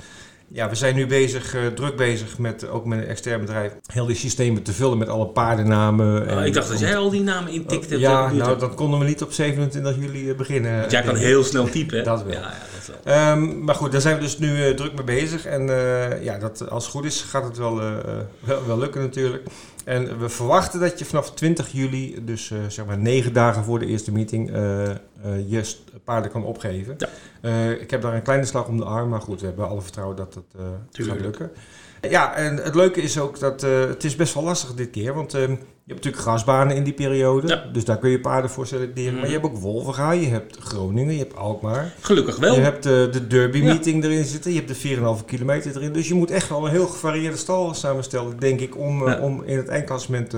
[0.54, 3.72] Ja, we zijn nu bezig, eh, druk bezig met, eh, ook met een extern bedrijf,
[3.86, 6.30] heel die systemen te vullen met alle paardennamen.
[6.30, 7.98] Oh, ik dacht dat jij al die namen intikte.
[7.98, 10.78] Ja, nou, dat konden we niet op 27 juli eh, beginnen.
[10.78, 11.30] Want jij kan denk ik.
[11.30, 12.04] heel snel typen?
[12.14, 12.32] Dat wel.
[12.32, 13.14] Ja, ja, dat wel.
[13.14, 15.46] Ehm, maar goed, daar zijn we dus nu eh, druk mee bezig.
[15.46, 17.92] En eh, ja, dat, als het goed is, gaat het wel, eh,
[18.48, 19.42] wel, wel lukken natuurlijk.
[19.84, 23.78] En we verwachten dat je vanaf 20 juli, dus eh, zeg maar negen dagen voor
[23.78, 24.90] de eerste meeting, eh,
[25.24, 26.94] eh, je paarden kan opgeven.
[26.98, 27.08] Ja.
[27.40, 29.80] Eh, ik heb daar een kleine slag om de arm, maar goed, we hebben alle
[29.82, 31.50] vertrouwen dat het eh, gaat lukken.
[32.10, 35.34] Ja, en het leuke is ook dat het is best wel lastig dit keer, want
[35.34, 37.64] ehm, je hebt natuurlijk grasbanen in die periode, Ja.
[37.72, 39.10] dus daar kun je paarden voor selecteren.
[39.12, 39.20] Mhm.
[39.20, 41.92] Maar je hebt ook Wolvenga, je hebt Groningen, je hebt Alkmaar.
[42.00, 42.54] Gelukkig wel.
[42.54, 43.64] Je hebt de derby Ja.
[43.64, 44.50] meeting erin zitten.
[44.50, 45.92] Je hebt de 4,5 kilometer erin.
[45.92, 49.56] Dus je moet echt wel een heel gevarieerde stal samenstellen, denk ik, om, om in
[49.56, 50.34] het eindklassement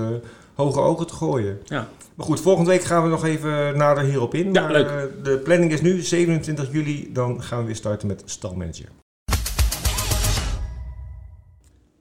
[0.53, 1.59] hoge ogen te gooien.
[1.63, 1.87] Ja.
[2.17, 4.53] Maar goed, volgende week gaan we nog even nader hierop in.
[4.53, 4.87] Ja, maar, leuk.
[4.87, 7.09] eh, de planning is nu 27 juli.
[7.13, 8.85] Dan gaan we weer starten met stalmanager.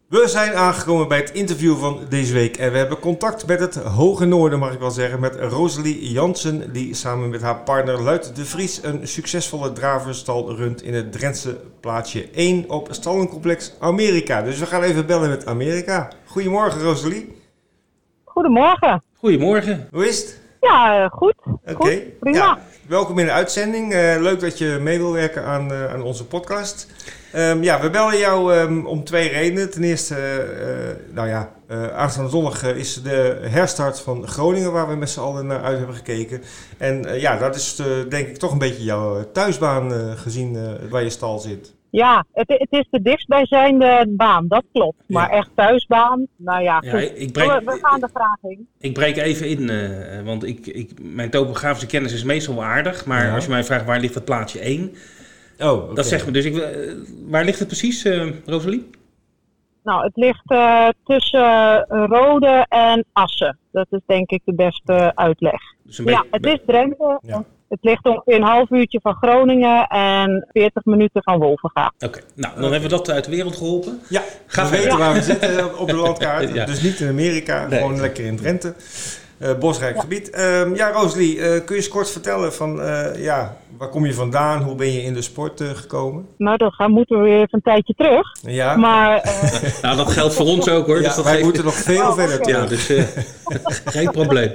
[0.09, 3.75] We zijn aangekomen bij het interview van deze week en we hebben contact met het
[3.75, 8.37] Hoge Noorden, mag ik wel zeggen, met Rosalie Jansen, die samen met haar partner Luit
[8.37, 14.43] de Vries een succesvolle dravenstal runt in het Drentse plaatsje 1 op stallencomplex Amerika.
[14.43, 16.11] Dus we gaan even bellen met Amerika.
[16.25, 17.35] Goedemorgen Rosalie,
[18.25, 19.03] Goedemorgen.
[19.27, 19.89] Goedemorgen.
[19.91, 20.41] hoe is het?
[20.61, 21.35] Ja, eh, goed.
[21.45, 22.37] Oké, Goed, prima.
[22.37, 22.59] ja,
[22.89, 23.93] welkom in de uitzending.
[23.93, 26.87] Eh, leuk dat je mee wil werken aan, eh, aan onze podcast.
[27.33, 29.71] Ehm, ja, we bellen jou ehm, om twee redenen.
[29.71, 30.17] Ten eerste,
[31.13, 35.47] nou ja, eh, aanstaande zondag is de herstart van Groningen, waar we met z'n allen
[35.47, 36.43] naar uit hebben gekeken.
[36.79, 41.03] En ja, dat is denk ik toch een beetje jouw thuisbaan eh, gezien eh, waar
[41.03, 41.75] je stal zit.
[41.91, 45.03] Ja, het, het is de dichtstbijzijnde baan, dat klopt.
[45.07, 45.37] Maar Ja.
[45.37, 48.69] echt thuisbaan, nou ja, ik, we, gaan de vraag in.
[48.79, 53.07] ik breek even in, eh, want ik, ik, mijn topografische kennis is meestal wel aardig.
[53.07, 53.35] Maar Ja.
[53.35, 54.95] als je mij vraagt waar ligt het plaatsje 1,
[55.59, 56.33] Oh, dat zegt me.
[56.33, 56.93] Dus ik, eh,
[57.29, 58.91] waar ligt het precies, eh Rosalie?
[59.83, 63.59] Nou, het ligt eh, tussen Rode en Assen.
[63.73, 65.61] Dat is denk ik de beste uitleg.
[65.83, 67.21] Dus Ja, het is Drenthe.
[67.69, 71.93] Het ligt ongeveer een half uurtje van Groningen en 40 minuten van Wolvenga.
[72.05, 74.01] Oké, nou dan hebben we dat uit de wereld geholpen.
[74.09, 76.53] Ja, Ga we weten waar we zitten op de landkaart.
[76.55, 76.65] Ja.
[76.65, 77.79] Dus niet in Amerika, Nee.
[77.81, 78.75] gewoon lekker in Drenthe.
[79.39, 80.31] Eh, bosrijk gebied.
[80.31, 84.15] Ehm, ja, Rosalie, eh, kun je eens kort vertellen van, eh, ja, waar kom je
[84.15, 84.63] vandaan?
[84.63, 86.27] Hoe ben je in de sport eh, gekomen?
[86.39, 88.37] Nou, dan gaan, moeten we weer even een tijdje terug.
[88.43, 90.97] Ja, Maar eh, Nou, dat geldt voor ons ook hoor.
[91.01, 92.63] ja, dus dat wij geeft- moeten nog veel Oh, verder terug.
[92.63, 93.05] Ja, dus eh,
[93.95, 94.53] geen probleem.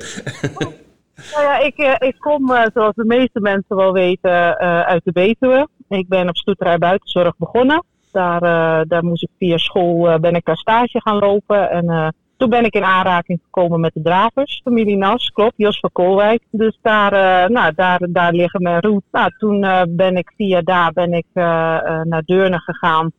[1.29, 5.03] Nou ja, ik, eh, ik kom, eh, zoals de meeste mensen wel weten, eh, uit
[5.03, 5.67] de Betuwe.
[5.89, 7.83] Ik ben op stoeterij buitenzorg begonnen.
[8.11, 8.41] Daar,
[8.87, 11.69] daar moest ik via school ben ik daar stage gaan lopen.
[11.69, 15.89] En toen ben ik in aanraking gekomen met de dravers, familie Nas, klopt, Jos van
[15.93, 16.43] Koolwijk.
[16.49, 17.11] Dus daar,
[17.51, 19.05] nou, daar, daar liggen mijn roots.
[19.11, 23.11] Nou, toen ben ik via daar ben ik, naar Deurne gegaan.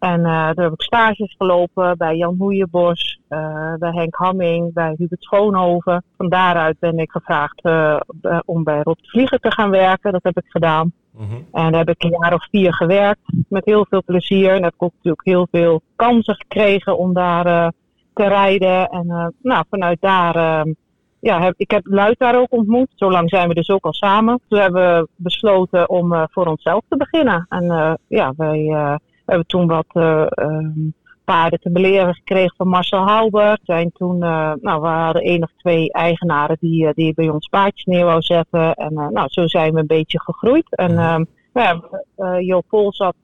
[0.00, 4.94] En eh, daar heb ik stages gelopen bij Jan Hoeienbos, eh, bij Henk Hamming, bij
[4.98, 6.04] Hubert Schoonhoven.
[6.16, 8.00] Van daaruit ben ik gevraagd eh,
[8.44, 10.12] om bij Rob de Vlieger te gaan werken.
[10.12, 10.92] Dat heb ik gedaan.
[11.10, 11.34] Mhm.
[11.52, 14.54] En daar heb ik een jaar of vier gewerkt met heel veel plezier.
[14.54, 17.72] En heb ik ook natuurlijk heel veel kansen gekregen om daar
[18.14, 18.88] te rijden.
[18.88, 20.72] En nou, vanuit daar eh,
[21.20, 22.88] ja, heb, ik heb Luid daar ook ontmoet.
[22.94, 24.40] Zo lang zijn we dus ook al samen.
[24.48, 27.46] Toen hebben we besloten om voor onszelf te beginnen.
[27.48, 28.98] En ja, wij
[29.30, 29.86] uh, hebben toen wat
[30.38, 33.60] um, paarden te beleren gekregen van Marcel Halbert.
[33.64, 38.04] Zijn toen, nou, we hadden één of twee eigenaren die, die bij ons paardjes neer
[38.04, 38.74] wou zetten.
[38.74, 40.76] En nou, zo zijn we een beetje gegroeid.
[40.76, 41.24] En Mhm.
[41.52, 41.80] ja,
[42.40, 43.14] Jo Pol zat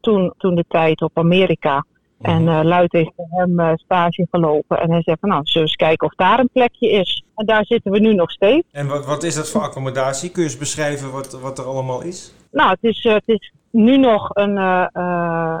[0.00, 1.84] toen, toen de tijd op Amerika.
[2.20, 4.80] En uh, Luid heeft bij hem uh, stage gelopen.
[4.80, 7.24] En hij zei van nou, zullen we eens kijken of daar een plekje is.
[7.34, 8.66] En daar zitten we nu nog steeds.
[8.72, 10.30] En wat, wat is dat voor accommodatie?
[10.30, 12.34] Kun je eens beschrijven wat, wat er allemaal is?
[12.50, 14.54] Nou, het is, uh, het is nu nog een...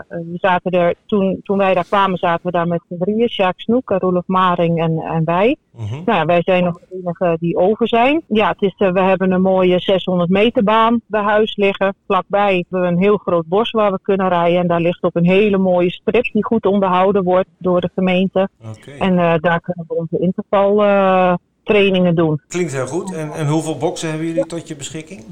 [0.08, 3.28] we zaten er, toen, toen wij daar kwamen, zaten we daar met z'n drieën.
[3.28, 5.56] Sjaak Snoek, Roelof Maring en, en wij.
[5.76, 5.90] -huh.
[5.90, 8.22] Nou ja, wij zijn nog de enige die over zijn.
[8.28, 11.94] Ja, het is, we hebben een mooie 600 meter baan bij huis liggen.
[12.06, 14.60] Vlakbij hebben we een heel groot bos waar we kunnen rijden.
[14.60, 18.48] En daar ligt op een hele mooie strip die goed onderhouden wordt door de gemeente.
[18.58, 18.98] Okay.
[18.98, 22.40] En uh, daar kunnen we onze interval uh, trainingen doen.
[22.48, 23.14] Klinkt heel goed.
[23.14, 25.24] En, en hoeveel boksen hebben jullie tot je beschikking?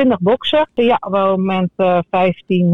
[0.00, 0.68] 20 boksen.
[0.74, 2.70] Ja, waar op het moment uh, 15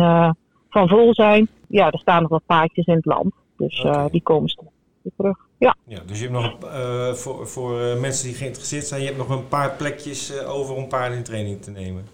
[0.70, 1.48] van vol zijn.
[1.68, 3.34] Ja, er staan nog wat paardjes in het land.
[3.56, 4.08] Dus okay.
[4.10, 4.70] die komen straks
[5.02, 5.38] weer terug.
[5.58, 5.76] Ja.
[5.84, 9.28] ja, dus je hebt nog uh, voor, voor mensen die geïnteresseerd zijn, je hebt nog
[9.28, 12.06] een paar plekjes uh, over om paarden in training te nemen.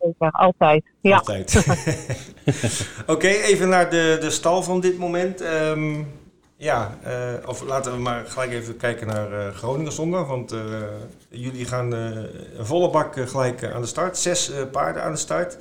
[0.00, 0.84] Zeker, altijd.
[1.00, 1.16] Ja.
[1.16, 1.56] Altijd.
[3.02, 5.40] Oké, okay, even naar de, de stal van dit moment.
[5.40, 6.06] Um,
[6.60, 6.90] ja,
[7.46, 10.26] of laten we maar gelijk even kijken naar Groningen zondag.
[10.26, 10.54] Want
[11.28, 14.16] jullie gaan een volle bak gelijk aan de start.
[14.16, 15.58] Zes paarden aan de start.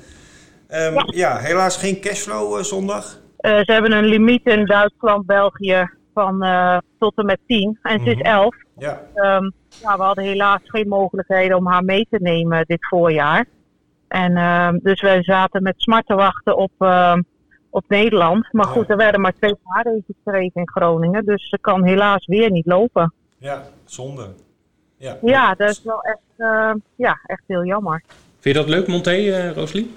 [0.69, 1.03] Um, ja.
[1.05, 1.37] ja.
[1.37, 3.19] helaas geen cashflow zondag.
[3.41, 7.79] ze hebben een limiet in Duitsland, België van uh, tot en met 10.
[7.81, 8.55] En ze is 11.
[8.77, 9.01] Ja.
[9.15, 13.45] Um, ja, we hadden helaas geen mogelijkheden om haar mee te nemen dit voorjaar.
[14.07, 17.17] En uh, dus wij zaten met smart te wachten op, uh,
[17.69, 18.53] op Nederland.
[18.53, 18.91] Maar goed, Ja.
[18.91, 21.25] er werden maar twee paarden gekregen in Groningen.
[21.25, 23.13] Dus ze kan helaas weer niet lopen.
[23.37, 24.27] Ja, zonde.
[24.97, 28.03] Ja, Ja, dat is wel echt, uh, ja, echt heel jammer.
[28.39, 29.93] Vind je dat leuk, Monté, uh, Rosalie?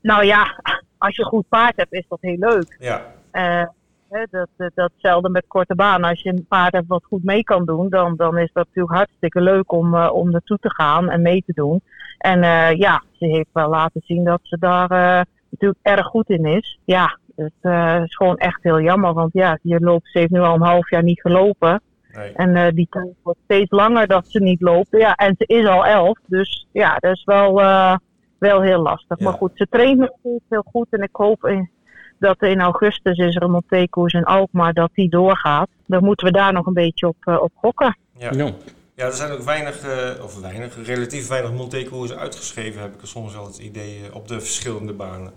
[0.00, 0.60] Nou ja,
[0.98, 2.76] als je een goed paard hebt, is dat heel leuk.
[2.78, 3.62] Ja, Uh,
[4.08, 6.04] hè, dat, dat, datzelfde met korte baan.
[6.04, 8.94] Als je een paard hebt wat goed mee kan doen, dan, dan is dat natuurlijk
[8.94, 11.80] hartstikke leuk om, uh, om naartoe te gaan en mee te doen.
[12.18, 16.30] En uh, ja, ze heeft wel laten zien dat ze daar uh, natuurlijk erg goed
[16.30, 16.78] in is.
[16.84, 20.40] Ja, het uh, is gewoon echt heel jammer, want ja, je loopt, ze heeft nu
[20.40, 21.80] al een half jaar niet gelopen.
[22.12, 22.32] nee.
[22.32, 24.88] En uh, die tijd wordt steeds langer dat ze niet loopt.
[24.90, 27.96] Ja, en ze is al elf, dus ja, dat is wel, uh,
[28.38, 29.18] wel heel lastig.
[29.18, 29.24] Ja.
[29.24, 31.70] Maar goed, ze traint nog steeds heel goed en ik hoop in,
[32.18, 35.68] dat in augustus is er een Montekoers in Alkmaar dat die doorgaat.
[35.86, 37.96] Dan moeten we daar nog een beetje op, uh, op gokken.
[38.18, 38.30] Ja.
[38.32, 38.50] Ja.
[38.96, 43.08] Ja, er zijn ook weinig, eh, of weinig, relatief weinig Montecoursen uitgeschreven, heb ik er
[43.08, 45.32] soms wel het idee, eh, op de verschillende banen.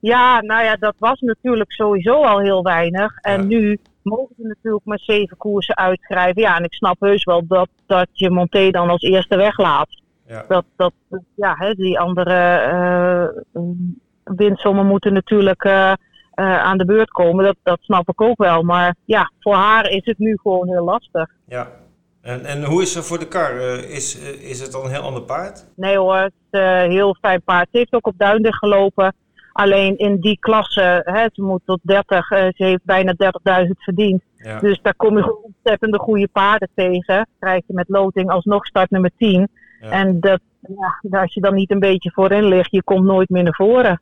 [0.00, 3.16] Ja, nou ja, dat was natuurlijk sowieso al heel weinig.
[3.20, 3.46] En Ja.
[3.46, 6.42] nu mogen ze natuurlijk maar zeven koersen uitschrijven.
[6.42, 10.00] Ja, en ik snap heus wel dat, dat je Monté dan als eerste weglaat.
[10.26, 10.92] Ja, Dat, dat,
[11.34, 12.62] ja, hè, die andere
[13.52, 13.62] uh,
[14.24, 17.44] winsommen moeten natuurlijk uh, uh, aan de beurt komen.
[17.44, 18.62] Dat, dat snap ik ook wel.
[18.62, 21.30] Maar ja, voor haar is het nu gewoon heel lastig.
[21.46, 21.68] ja.
[22.22, 23.56] En, en hoe is er voor de kar?
[23.56, 25.66] Eh, is, eh, is het dan een heel ander paard?
[25.76, 27.68] Nee hoor, het is een heel fijn paard.
[27.70, 29.14] Ze heeft ook op Duindig gelopen.
[29.52, 33.14] Alleen in die klasse, hè, ze moet tot 30, uh, ze heeft bijna
[33.64, 34.22] 30.000 verdiend.
[34.36, 37.28] Ja, Dus daar kom je ontzettende goede paarden tegen.
[37.38, 39.48] Krijg je met loting alsnog start nummer 10.
[39.80, 39.90] ja.
[39.90, 43.42] En dat, ja, als je dan niet een beetje voorin ligt, je komt nooit meer
[43.42, 44.00] naar voren.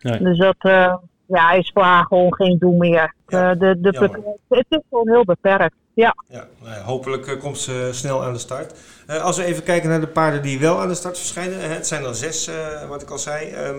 [0.00, 0.18] Nee.
[0.22, 0.94] Dus dat uh,
[1.32, 3.14] ja, is voor haar gewoon geen doel meer.
[3.26, 5.74] Ja, Uh, de, de beperkt- het is gewoon heel beperkt.
[5.94, 8.74] Ja, Ja, nou hopelijk eh, komt ze snel aan de start.
[9.06, 11.70] Eh, als we even kijken naar de paarden die wel aan de start verschijnen.
[11.70, 13.50] het zijn er zes, eh, wat ik al zei.
[13.50, 13.76] Ehm,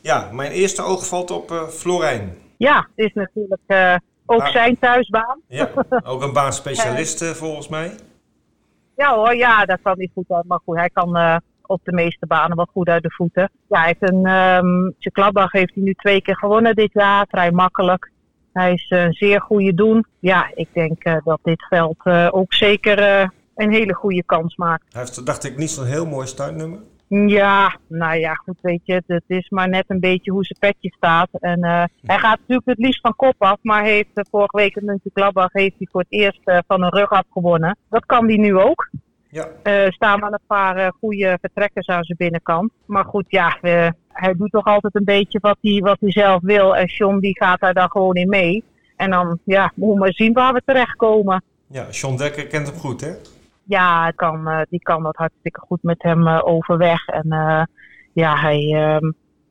[0.00, 2.36] ja, mijn eerste oog valt op eh, Florijn.
[2.56, 5.40] ja het is natuurlijk ook zijn thuisbaan.
[5.48, 5.68] Ja,
[6.04, 7.94] ook een baanspecialist eh, volgens mij.
[8.96, 10.44] Ja hoor, ja, daar kan hij goed.
[10.46, 13.50] Maar goed, hij kan op de meeste banen wel goed uit de voeten.
[13.68, 17.26] Ja, hij heeft een, um, zijn klapdag heeft hij nu twee keer gewonnen dit jaar.
[17.28, 18.10] Vrij makkelijk.
[18.52, 20.04] Hij is een zeer goede doen.
[20.18, 24.56] Ja, ik denk uh, dat dit veld uh, ook zeker uh, een hele goede kans
[24.56, 24.84] maakt.
[24.88, 26.80] Hij heeft, dacht ik, niet zo'n heel mooi startnummer.
[27.08, 30.94] Ja, nou ja, goed, weet je, het is maar net een beetje hoe zijn petje
[30.96, 31.28] staat.
[31.32, 34.76] En uh, hij gaat natuurlijk het liefst van kop af, maar heeft uh, vorige week
[34.76, 37.76] in München Gladbach heeft hij voor het eerst uh, van een rug af gewonnen.
[37.90, 38.90] Dat kan hij nu ook.
[39.30, 42.72] Ja, Er staan wel een paar goede vertrekkers aan zijn binnenkant.
[42.86, 43.58] Maar goed, ja,
[44.08, 46.76] hij doet toch altijd een beetje wat hij, wat hij zelf wil.
[46.76, 48.64] En John die gaat daar dan gewoon in mee.
[48.96, 51.42] En dan, ja, moeten we maar zien waar we terechtkomen.
[51.66, 53.12] ja John Dekker kent hem goed, hè?
[53.64, 57.06] Ja, kan, uh, die kan dat hartstikke goed met hem uh, overweg.
[57.06, 57.62] En uh,
[58.12, 59.10] ja, hij, uh,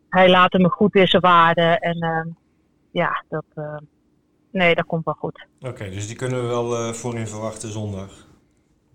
[0.10, 1.62] hij laat hem goed in zijn waarde.
[1.62, 2.38] En
[2.92, 3.46] ja, dat,
[4.52, 5.46] nee, dat komt wel goed.
[5.62, 8.27] Oké, dus die kunnen we wel uh, voorin verwachten zondag.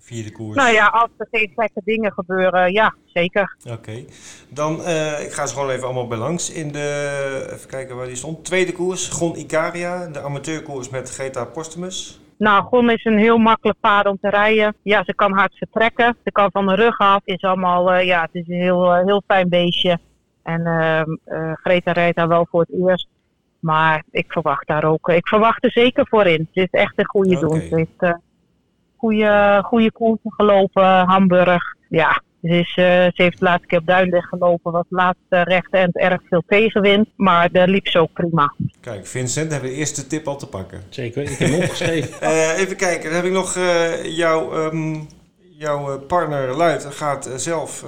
[0.05, 0.57] Vierde koers.
[0.57, 3.57] Nou ja, als er geen gekke dingen gebeuren, ja, zeker.
[3.71, 4.05] Oké.
[4.49, 6.51] Dan, uh, ik ga ze gewoon even allemaal bij langs.
[6.53, 8.45] In de, even kijken waar die stond.
[8.45, 10.07] Tweede koers, Gon Icaria.
[10.07, 12.21] De amateurkoers met Greta Postumus.
[12.37, 14.75] Nou, Gon is een heel makkelijk paard om te rijden.
[14.83, 16.17] Ja, ze kan hard vertrekken.
[16.25, 17.21] Ze kan van de rug af.
[17.25, 19.99] Is allemaal, uh, ja, het is een heel, heel fijn beestje.
[20.43, 23.09] En uh, Greta rijdt daar wel voor het eerst.
[23.59, 25.09] Maar ik verwacht daar ook.
[25.09, 26.49] Ik verwacht er zeker voor in.
[26.53, 27.69] Het is echt een goede okay.
[27.69, 28.21] doen.
[29.03, 31.07] Uh, goede, goede koersen gelopen.
[31.07, 31.63] Hamburg.
[31.89, 34.73] Ja, ze, is, uh, ze heeft de laatste keer op Duinweg gelopen.
[34.73, 37.09] Was laatste recht en erg veel tegenwind.
[37.17, 38.55] Maar daar liep ze ook prima.
[38.81, 40.83] Kijk, Vincent, hebben we de eerste tip al te pakken.
[40.89, 42.11] Zeker, ik heb hem opgeschreven.
[42.23, 43.59] uh, even kijken, dan heb ik nog
[44.03, 45.07] jouw, um,
[45.59, 47.85] jouw partner Luid gaat zelf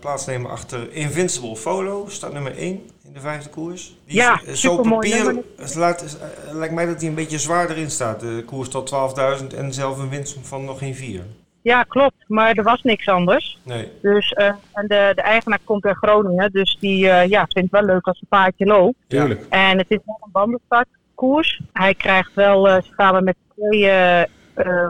[0.00, 2.08] plaatsnemen achter Invincible Follow.
[2.08, 3.96] Staat nummer 1 in de vijfde koers.
[4.04, 5.42] Die ja, is, zo papier
[5.74, 6.18] laat,
[6.52, 8.20] lijkt mij dat hij een beetje zwaarder in staat.
[8.20, 8.94] De koers tot
[9.40, 11.22] 12.000 en zelf een winst van nog geen 4.
[11.62, 12.24] Ja, klopt.
[12.26, 13.58] Maar er was niks anders.
[13.62, 13.92] Nee.
[14.02, 16.52] Dus, uh, en de, de eigenaar komt uit Groningen.
[16.52, 18.96] Dus die uh, ja, vindt het wel leuk als een paardje loopt.
[19.06, 19.46] Tuurlijk.
[19.48, 21.60] En het is wel een bandenstartkoers.
[21.72, 23.90] Hij krijgt wel, uh, samen met twee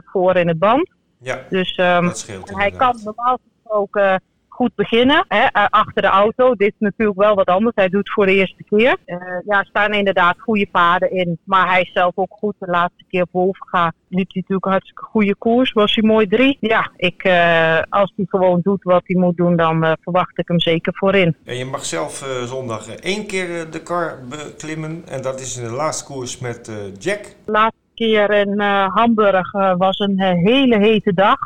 [0.05, 0.91] voor in het band.
[1.19, 4.23] Ja, dus, um, dat scheelt Hij kan normaal gesproken
[4.57, 6.55] goed beginnen hè, achter de auto.
[6.55, 7.75] Dit is natuurlijk wel wat anders.
[7.75, 8.97] Hij doet het voor de eerste keer.
[9.07, 9.17] Uh,
[9.47, 11.39] ja, er staan inderdaad goede paarden in.
[11.45, 12.55] Maar hij is zelf ook goed.
[12.59, 15.73] De laatste keer op Wolfga liep hij natuurlijk een hartstikke goede koers.
[15.73, 16.57] Was hij mooi drie.
[16.61, 20.49] Ja, ik, uh, als hij gewoon doet wat hij moet doen, dan uh, verwacht ik
[20.49, 21.37] hem zeker voorin.
[21.45, 25.03] En je mag zelf zondag één keer de kar beklimmen.
[25.09, 27.23] En dat is in de laatste koers met Jack.
[27.45, 28.61] De laatste keer in
[28.95, 31.39] Hamburg was een hele hete dag.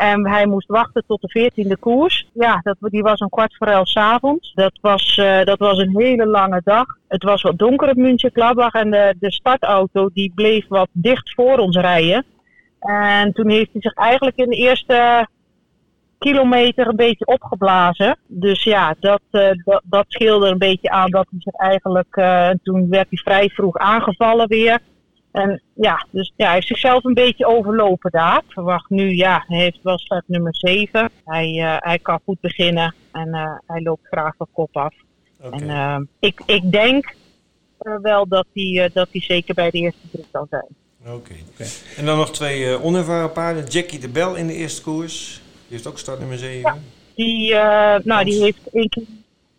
[0.00, 2.26] En hij moest wachten tot de veertiende koers.
[2.32, 4.52] Ja, dat, die was om kwart voor elf avonds.
[4.54, 6.86] Dat was, uh, dat was een hele lange dag.
[7.08, 11.58] Het was wat donker op München en de, de startauto die bleef wat dicht voor
[11.58, 12.24] ons rijden.
[12.80, 15.28] En toen heeft hij zich eigenlijk in de eerste
[16.18, 18.16] kilometer een beetje opgeblazen.
[18.26, 22.16] Dus ja, dat, dat, dat scheelde een beetje aan dat hij zich eigenlijk...
[22.16, 24.78] Uh, toen werd hij vrij vroeg aangevallen weer.
[25.32, 28.36] En ja, dus ja, hij heeft zichzelf een beetje overlopen daar.
[28.36, 31.10] Ik verwacht nu, ja, hij heeft wel start nummer 7.
[31.24, 34.94] Hij, uh, hij kan goed beginnen en uh, hij loopt graag de kop af.
[35.40, 35.60] Okay.
[35.60, 37.14] En uh, ik, ik denk
[38.02, 40.66] wel dat hij, dat hij zeker bij de eerste drie zal zijn.
[41.00, 41.10] Oké.
[41.10, 41.44] Okay.
[41.52, 41.66] Okay.
[41.96, 43.64] En dan nog twee onervaren paarden.
[43.64, 45.40] Jackie de Bel in de eerste koers.
[45.68, 46.60] Die heeft ook start nummer 7.
[46.60, 46.76] Ja,
[47.14, 47.54] die,
[48.04, 49.04] nou, die heeft één keer,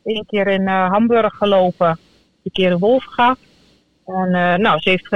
[0.04, 2.00] één keer in Hamburg gelopen.
[2.44, 3.38] Een keer in Wolfga.
[4.06, 5.10] En nou, ze heeft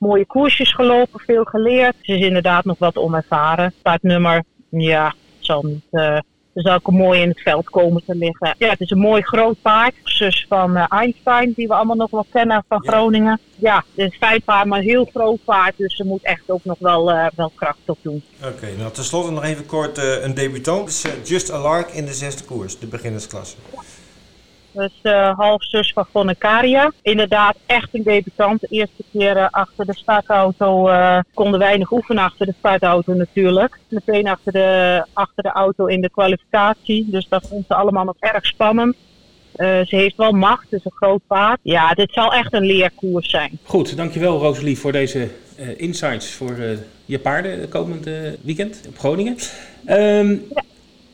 [0.00, 1.94] mooie koersjes gelopen, veel geleerd.
[2.00, 3.72] Ze is inderdaad nog wat onervaren.
[3.82, 5.84] Paardnummer, ja, zal niet.
[5.90, 6.18] Uh,
[6.54, 8.54] ze zal ook mooi in het veld komen te liggen.
[8.58, 9.94] Ja, het is een mooi groot paard.
[10.04, 12.90] Zus van uh, Einstein, die we allemaal nog wel kennen van ja.
[12.90, 13.40] Groningen.
[13.56, 15.74] Ja, het is fijn paard, maar een heel groot paard.
[15.76, 18.22] Dus ze moet echt ook nog wel, uh, wel kracht op doen.
[18.38, 20.86] Oké, okay, nou tenslotte nog even kort uh, een debutant.
[20.86, 23.56] Dus, Just a Lark in de zesde koers, de beginnersklasse.
[23.72, 23.78] Ja.
[24.72, 26.92] Dus uh, halfzus van Gonnecaria.
[27.02, 28.60] Inderdaad, echt een debutant.
[28.60, 33.78] De eerste keer uh, achter de startauto uh, konden weinig oefenen achter de startauto natuurlijk.
[33.88, 37.06] Meteen achter de, achter de auto in de kwalificatie.
[37.10, 38.96] Dus dat vond ze allemaal nog erg spannend.
[39.56, 41.58] Uh, ze heeft wel macht, dus een groot paard.
[41.62, 43.58] Ja, dit zal echt een leerkoers zijn.
[43.62, 45.28] Goed, dankjewel Rosalie voor deze
[45.58, 48.08] uh, insights voor uh, je paarden komend
[48.42, 49.36] weekend op Groningen.
[49.86, 50.62] Um, ja.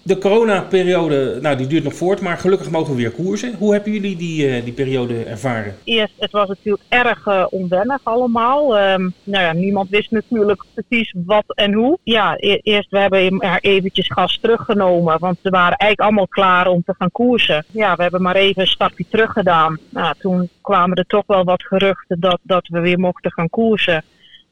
[0.07, 3.55] De coronaperiode, nou die duurt nog voort, maar gelukkig mogen we weer koersen.
[3.59, 5.75] Hoe hebben jullie die, uh, die periode ervaren?
[5.85, 8.79] Eerst, het was natuurlijk erg uh, onwennig allemaal.
[8.79, 11.99] Um, nou ja, niemand wist natuurlijk precies wat en hoe.
[12.03, 16.66] Ja, e eerst we hebben er eventjes gas teruggenomen, want ze waren eigenlijk allemaal klaar
[16.66, 17.64] om te gaan koersen.
[17.71, 19.79] Ja, we hebben maar even een stapje terug gedaan.
[19.90, 24.05] Nou, toen kwamen er toch wel wat geruchten dat, dat we weer mochten gaan koersen.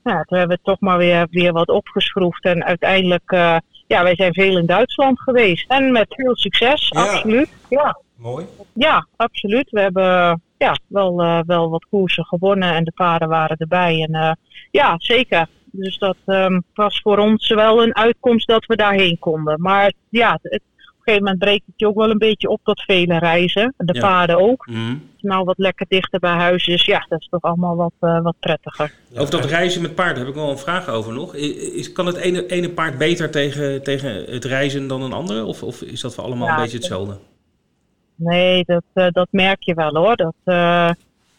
[0.04, 3.32] Ja, toen hebben we toch maar weer, weer wat opgeschroefd en uiteindelijk...
[3.32, 5.70] Uh, ja, wij zijn veel in Duitsland geweest.
[5.70, 7.00] En met veel succes, ja.
[7.00, 7.48] absoluut.
[7.68, 7.98] Ja.
[8.16, 8.46] Mooi.
[8.72, 9.70] Ja, absoluut.
[9.70, 14.02] We hebben ja, wel, uh, wel wat koersen gewonnen en de paarden waren erbij.
[14.02, 14.32] En uh,
[14.70, 15.46] ja, zeker.
[15.70, 19.60] Dus dat um, was voor ons wel een uitkomst dat we daarheen konden.
[19.60, 20.62] Maar ja, het,
[21.04, 23.74] gegeven moment breekt het je ook wel een beetje op tot vele reizen.
[23.76, 24.00] De Ja.
[24.00, 24.66] paarden ook.
[24.66, 25.02] Mm.
[25.20, 26.64] Nou, wat lekker dichter bij huis.
[26.64, 28.92] Dus ja, dat is toch allemaal wat, uh, wat prettiger.
[29.16, 31.34] Over dat reizen met paarden heb ik wel een vraag over nog.
[31.34, 35.44] Is, kan het ene, ene paard beter tegen, tegen het reizen dan een andere?
[35.44, 37.18] Of, of is dat voor allemaal Ja, een beetje hetzelfde?
[38.16, 40.16] Nee, dat, uh, dat merk je wel hoor.
[40.16, 40.90] Dat, uh,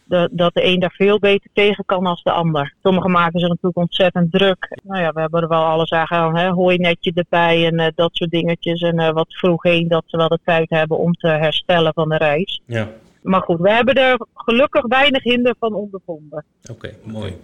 [0.06, 2.74] de, dat de een daar veel beter tegen kan als de ander.
[2.82, 4.80] Sommigen maken zich natuurlijk ontzettend druk.
[4.82, 6.36] Nou ja, we hebben er wel alles aan gedaan.
[6.36, 6.48] Hè?
[6.48, 8.80] Hooinetje erbij en uh, dat soort dingetjes.
[8.80, 12.08] En uh, wat vroeg heen dat ze wel de tijd hebben om te herstellen van
[12.08, 12.60] de reis.
[12.66, 12.88] Ja.
[13.26, 16.44] Maar goed, we hebben er gelukkig weinig hinder van ondervonden.
[16.70, 17.36] Oké, mooi.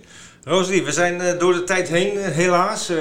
[0.44, 2.88] Rosalie, we zijn eh, door de tijd heen, eh, helaas.
[2.88, 2.96] Eh,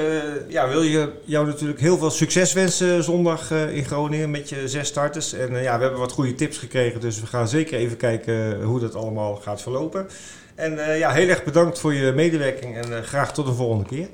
[0.48, 4.68] ja, wil je jou natuurlijk heel veel succes wensen zondag eh, in Groningen met je
[4.68, 5.32] zes starters.
[5.32, 8.80] En ja, we hebben wat goede tips gekregen, dus we gaan zeker even kijken hoe
[8.80, 10.06] dat allemaal gaat verlopen.
[10.54, 13.84] En eh, ja, heel erg bedankt voor je medewerking en eh, graag tot de volgende
[13.84, 14.08] keer.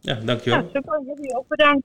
[0.00, 0.68] Ja, Ja, dankjewel.
[0.72, 1.00] super.
[1.06, 1.84] Jullie ook bedankt.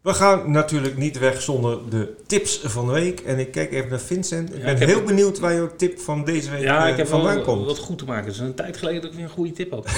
[0.00, 3.20] We gaan natuurlijk niet weg zonder de tips van de week.
[3.20, 4.48] En ik kijk even naar Vincent.
[4.54, 6.96] Ik Ja, ben ik heel benieuwd waar jouw tip van deze week Ja, eh, ik
[6.96, 7.66] heb wel vandaan komt.
[7.66, 8.24] wat goed te maken.
[8.24, 9.86] Het is een tijd geleden dat ik weer een goede tip had.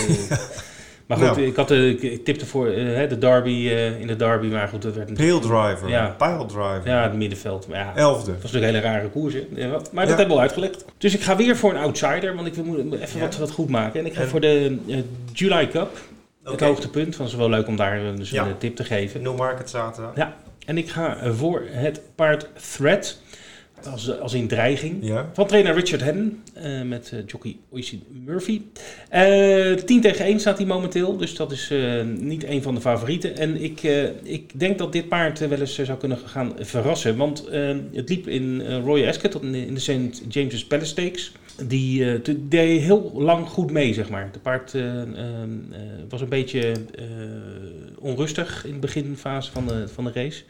[1.10, 1.46] Eh, maar goed, Nou.
[1.48, 4.68] ik, had, eh, ik- ik tipte voor eh, de derby, eh, in de derby, maar
[4.68, 6.14] goed, dat werd Pale driver, Ja.
[6.18, 6.80] pile driver.
[6.84, 7.66] Ja, het middenveld.
[7.70, 8.32] Ja, Elfde.
[8.32, 9.34] dat was natuurlijk een hele rare koers.
[9.34, 9.68] Hè?
[9.92, 10.84] Maar dat hebben we al uitgelegd.
[10.98, 13.68] Dus ik ga weer voor een outsider, want ik wil moet even wat, wat goed
[13.68, 14.00] maken.
[14.00, 14.96] En ik ga En- voor de eh,
[15.32, 15.98] July Cup.
[16.44, 17.20] Het hoogtepunt.
[17.20, 18.46] Is wel leuk om daar eh, dus Ja.
[18.46, 19.22] een tip te geven.
[19.22, 20.16] No Market zaterdag.
[20.16, 20.36] Ja.
[20.66, 23.20] En ik ga eh, voor het paard Threat.
[23.90, 24.96] Als, als in dreiging.
[25.06, 25.30] Ja.
[25.32, 28.60] Van trainer Richard Hedden eh, met eh, jockey Oisin Murphy.
[29.08, 32.80] Eh 10 tegen 1 staat hij momenteel, dus dat is eh, niet een van de
[32.80, 33.36] favorieten.
[33.36, 36.52] En ik, eh, ik denk dat dit paard eh, wel eens eh, zou kunnen gaan
[36.58, 37.16] verrassen.
[37.16, 40.22] Want eh, het liep in eh, Royal Ascot in de, in de St.
[40.28, 41.32] James's Palace Stakes.
[41.66, 44.28] Die te- deed heel lang goed mee, zeg maar.
[44.32, 45.08] De paard eh, eh,
[46.08, 46.72] was een beetje
[47.98, 50.42] onrustig in de beginfase van de, van de race.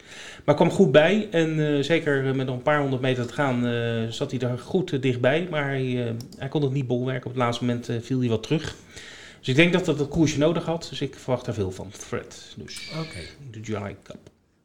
[0.45, 3.61] Maar kwam goed bij en zeker met nog een paar honderd meter te gaan
[4.13, 5.47] zat hij er goed dichtbij.
[5.49, 7.25] Maar hij, hij kon het niet bolwerken.
[7.25, 8.75] Op het laatste moment viel hij wat terug.
[9.39, 10.87] Dus ik denk dat dat het koersje nodig had.
[10.89, 11.87] Dus ik verwacht er veel van.
[11.91, 13.19] Fred, dus Oké.
[13.51, 14.17] de July Cup.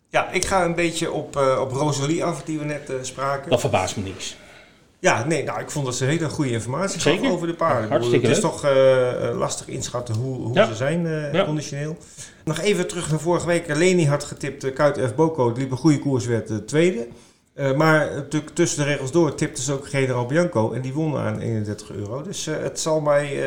[0.08, 3.50] Ja, ik ga een beetje op, op Rosalie af, die we net spraken.
[3.50, 4.36] Dat verbaast me niks.
[4.98, 7.30] Ja, nee, nou, ik vond dat ze hele goede informatie gaf Zeker.
[7.30, 7.84] over de paarden.
[7.84, 8.52] Ik Hartstikke Het is leuk.
[8.52, 10.66] toch eh, eh, lastig inschatten hoe, hoe Ja.
[10.66, 11.44] ze zijn eh, Ja.
[11.44, 11.96] conditioneel.
[12.44, 13.74] Nog even terug naar vorige week.
[13.76, 15.14] Leni had getipt, uh, Kuit F.
[15.14, 17.06] Boko, het liep een goede koers, werd de tweede.
[17.76, 21.38] Maar natuurlijk tussen de regels door tipte ze ook General Bianco en die won aan
[21.40, 22.22] 31 euro.
[22.22, 23.38] Dus het zal mij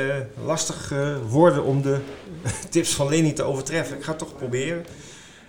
[0.45, 0.93] lastig
[1.29, 1.97] worden om de
[2.69, 3.97] tips van Leni te overtreffen.
[3.97, 4.85] Ik ga het toch proberen.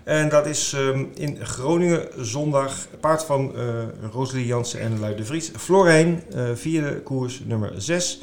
[0.05, 2.87] En dat is ehm, in Groningen zondag.
[3.01, 3.63] Paard van eh
[4.13, 5.51] Rosalie Jansen en Luid de Vries.
[5.57, 8.21] Florijn, eh, vierde koers nummer 6.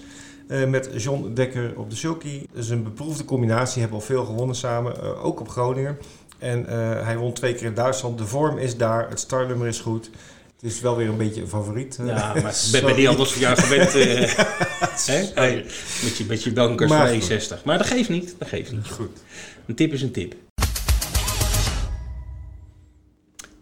[0.68, 2.42] met John Dekker op de sulky.
[2.54, 3.82] Dat is een beproefde combinatie.
[3.82, 5.02] Hebben al veel gewonnen samen.
[5.02, 5.98] eh, ook op Groningen.
[6.40, 8.18] En eh, hij won twee keer in Duitsland.
[8.18, 9.10] De vorm is daar.
[9.10, 10.10] Het startnummer is goed.
[10.62, 11.98] Het is wel weer een beetje een favoriet.
[12.00, 12.06] eh.
[12.08, 13.96] Ja, maar ben, ben niet anders van jou gewend.
[13.96, 14.38] eh.
[16.04, 17.16] Met je, met je dankers Maar van goed.
[17.30, 17.64] 61.
[17.64, 18.36] Maar dat geeft niet.
[18.40, 18.88] Dat geeft niet.
[18.88, 19.18] Goed.
[19.66, 20.36] Een tip is een tip.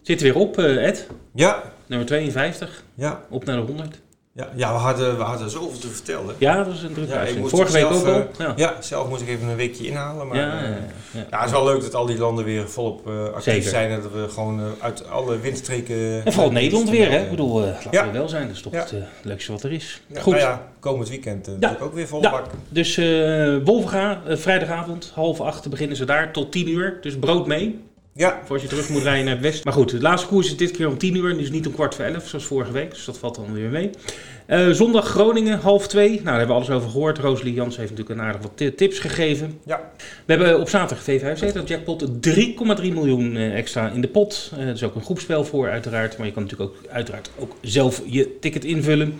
[0.05, 1.07] Zit er weer op, eh, Ed.
[1.33, 2.83] Ja, Nummer 52.
[2.95, 4.01] ja, Op naar de 100.
[4.33, 6.35] ja, ja we, hadden, we hadden zoveel te vertellen.
[6.37, 7.51] Ja, dat is een drukke Ja, ik uitzending.
[7.51, 8.21] moest Vorige week ook al.
[8.21, 8.53] eh, Ja.
[8.55, 10.27] Ja, zelf moest ik even een weekje inhalen.
[10.27, 10.75] Maar, Ja, eh, ja,
[11.11, 11.25] ja.
[11.29, 13.69] Ja, het is wel leuk dat al die landen weer volop eh actief Zeker.
[13.69, 16.25] zijn en dat we gewoon uit alle windstreken...
[16.25, 17.19] En vooral Nederland weer, hè?
[17.23, 18.05] Ik bedoel, eh, laten Ja.
[18.05, 18.47] we wel zijn.
[18.47, 18.79] Dat is toch Ja.
[18.79, 20.01] het leukste wat er is.
[20.07, 20.33] Ja, Goed.
[20.33, 21.49] nou ja, komend weekend
[21.81, 22.31] ook weer vol Ja.
[22.31, 22.45] bak.
[22.69, 22.95] Dus
[23.63, 26.97] Wolvenga, vrijdagavond, half acht beginnen ze daar tot 10 uur.
[27.01, 27.79] Dus brood mee,
[28.17, 29.61] Ja, voor als je terug moet rijden naar het westen.
[29.63, 31.37] Maar goed, de laatste koers is dit keer om 10 uur.
[31.37, 32.89] Dus niet om kwart voor 11, zoals vorige week.
[32.89, 33.89] Dus dat valt dan weer mee.
[34.45, 36.09] Eh, zondag Groningen, half 2.
[36.09, 37.17] Nou, daar hebben we alles over gehoord.
[37.17, 39.59] Rosalie Jans heeft natuurlijk een aardig wat ti- tips gegeven.
[39.65, 39.91] Ja.
[40.25, 44.51] We hebben op zaterdag V75 dat jackpot 3,3 miljoen eh, extra in de pot.
[44.57, 46.17] Eh, er is ook een groepspel voor uiteraard.
[46.17, 49.13] Maar je kan natuurlijk ook uiteraard ook zelf je ticket invullen.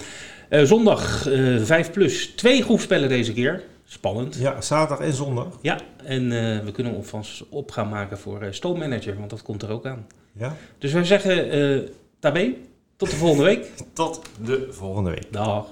[0.50, 2.26] Zondag eh 5 plus.
[2.36, 3.62] Twee groepspellen deze keer.
[3.86, 4.36] Spannend.
[4.36, 5.48] ja, zaterdag en zondag.
[5.62, 9.62] Ja, en eh, we kunnen ons op gaan maken voor eh Stoommanager, want dat komt
[9.62, 10.08] er ook aan.
[10.34, 10.56] Ja.
[10.78, 12.54] Dus wij zeggen, eh tabé,
[12.98, 13.72] tot de volgende week.
[13.94, 15.34] Tot de volgende week.
[15.34, 15.68] Dag.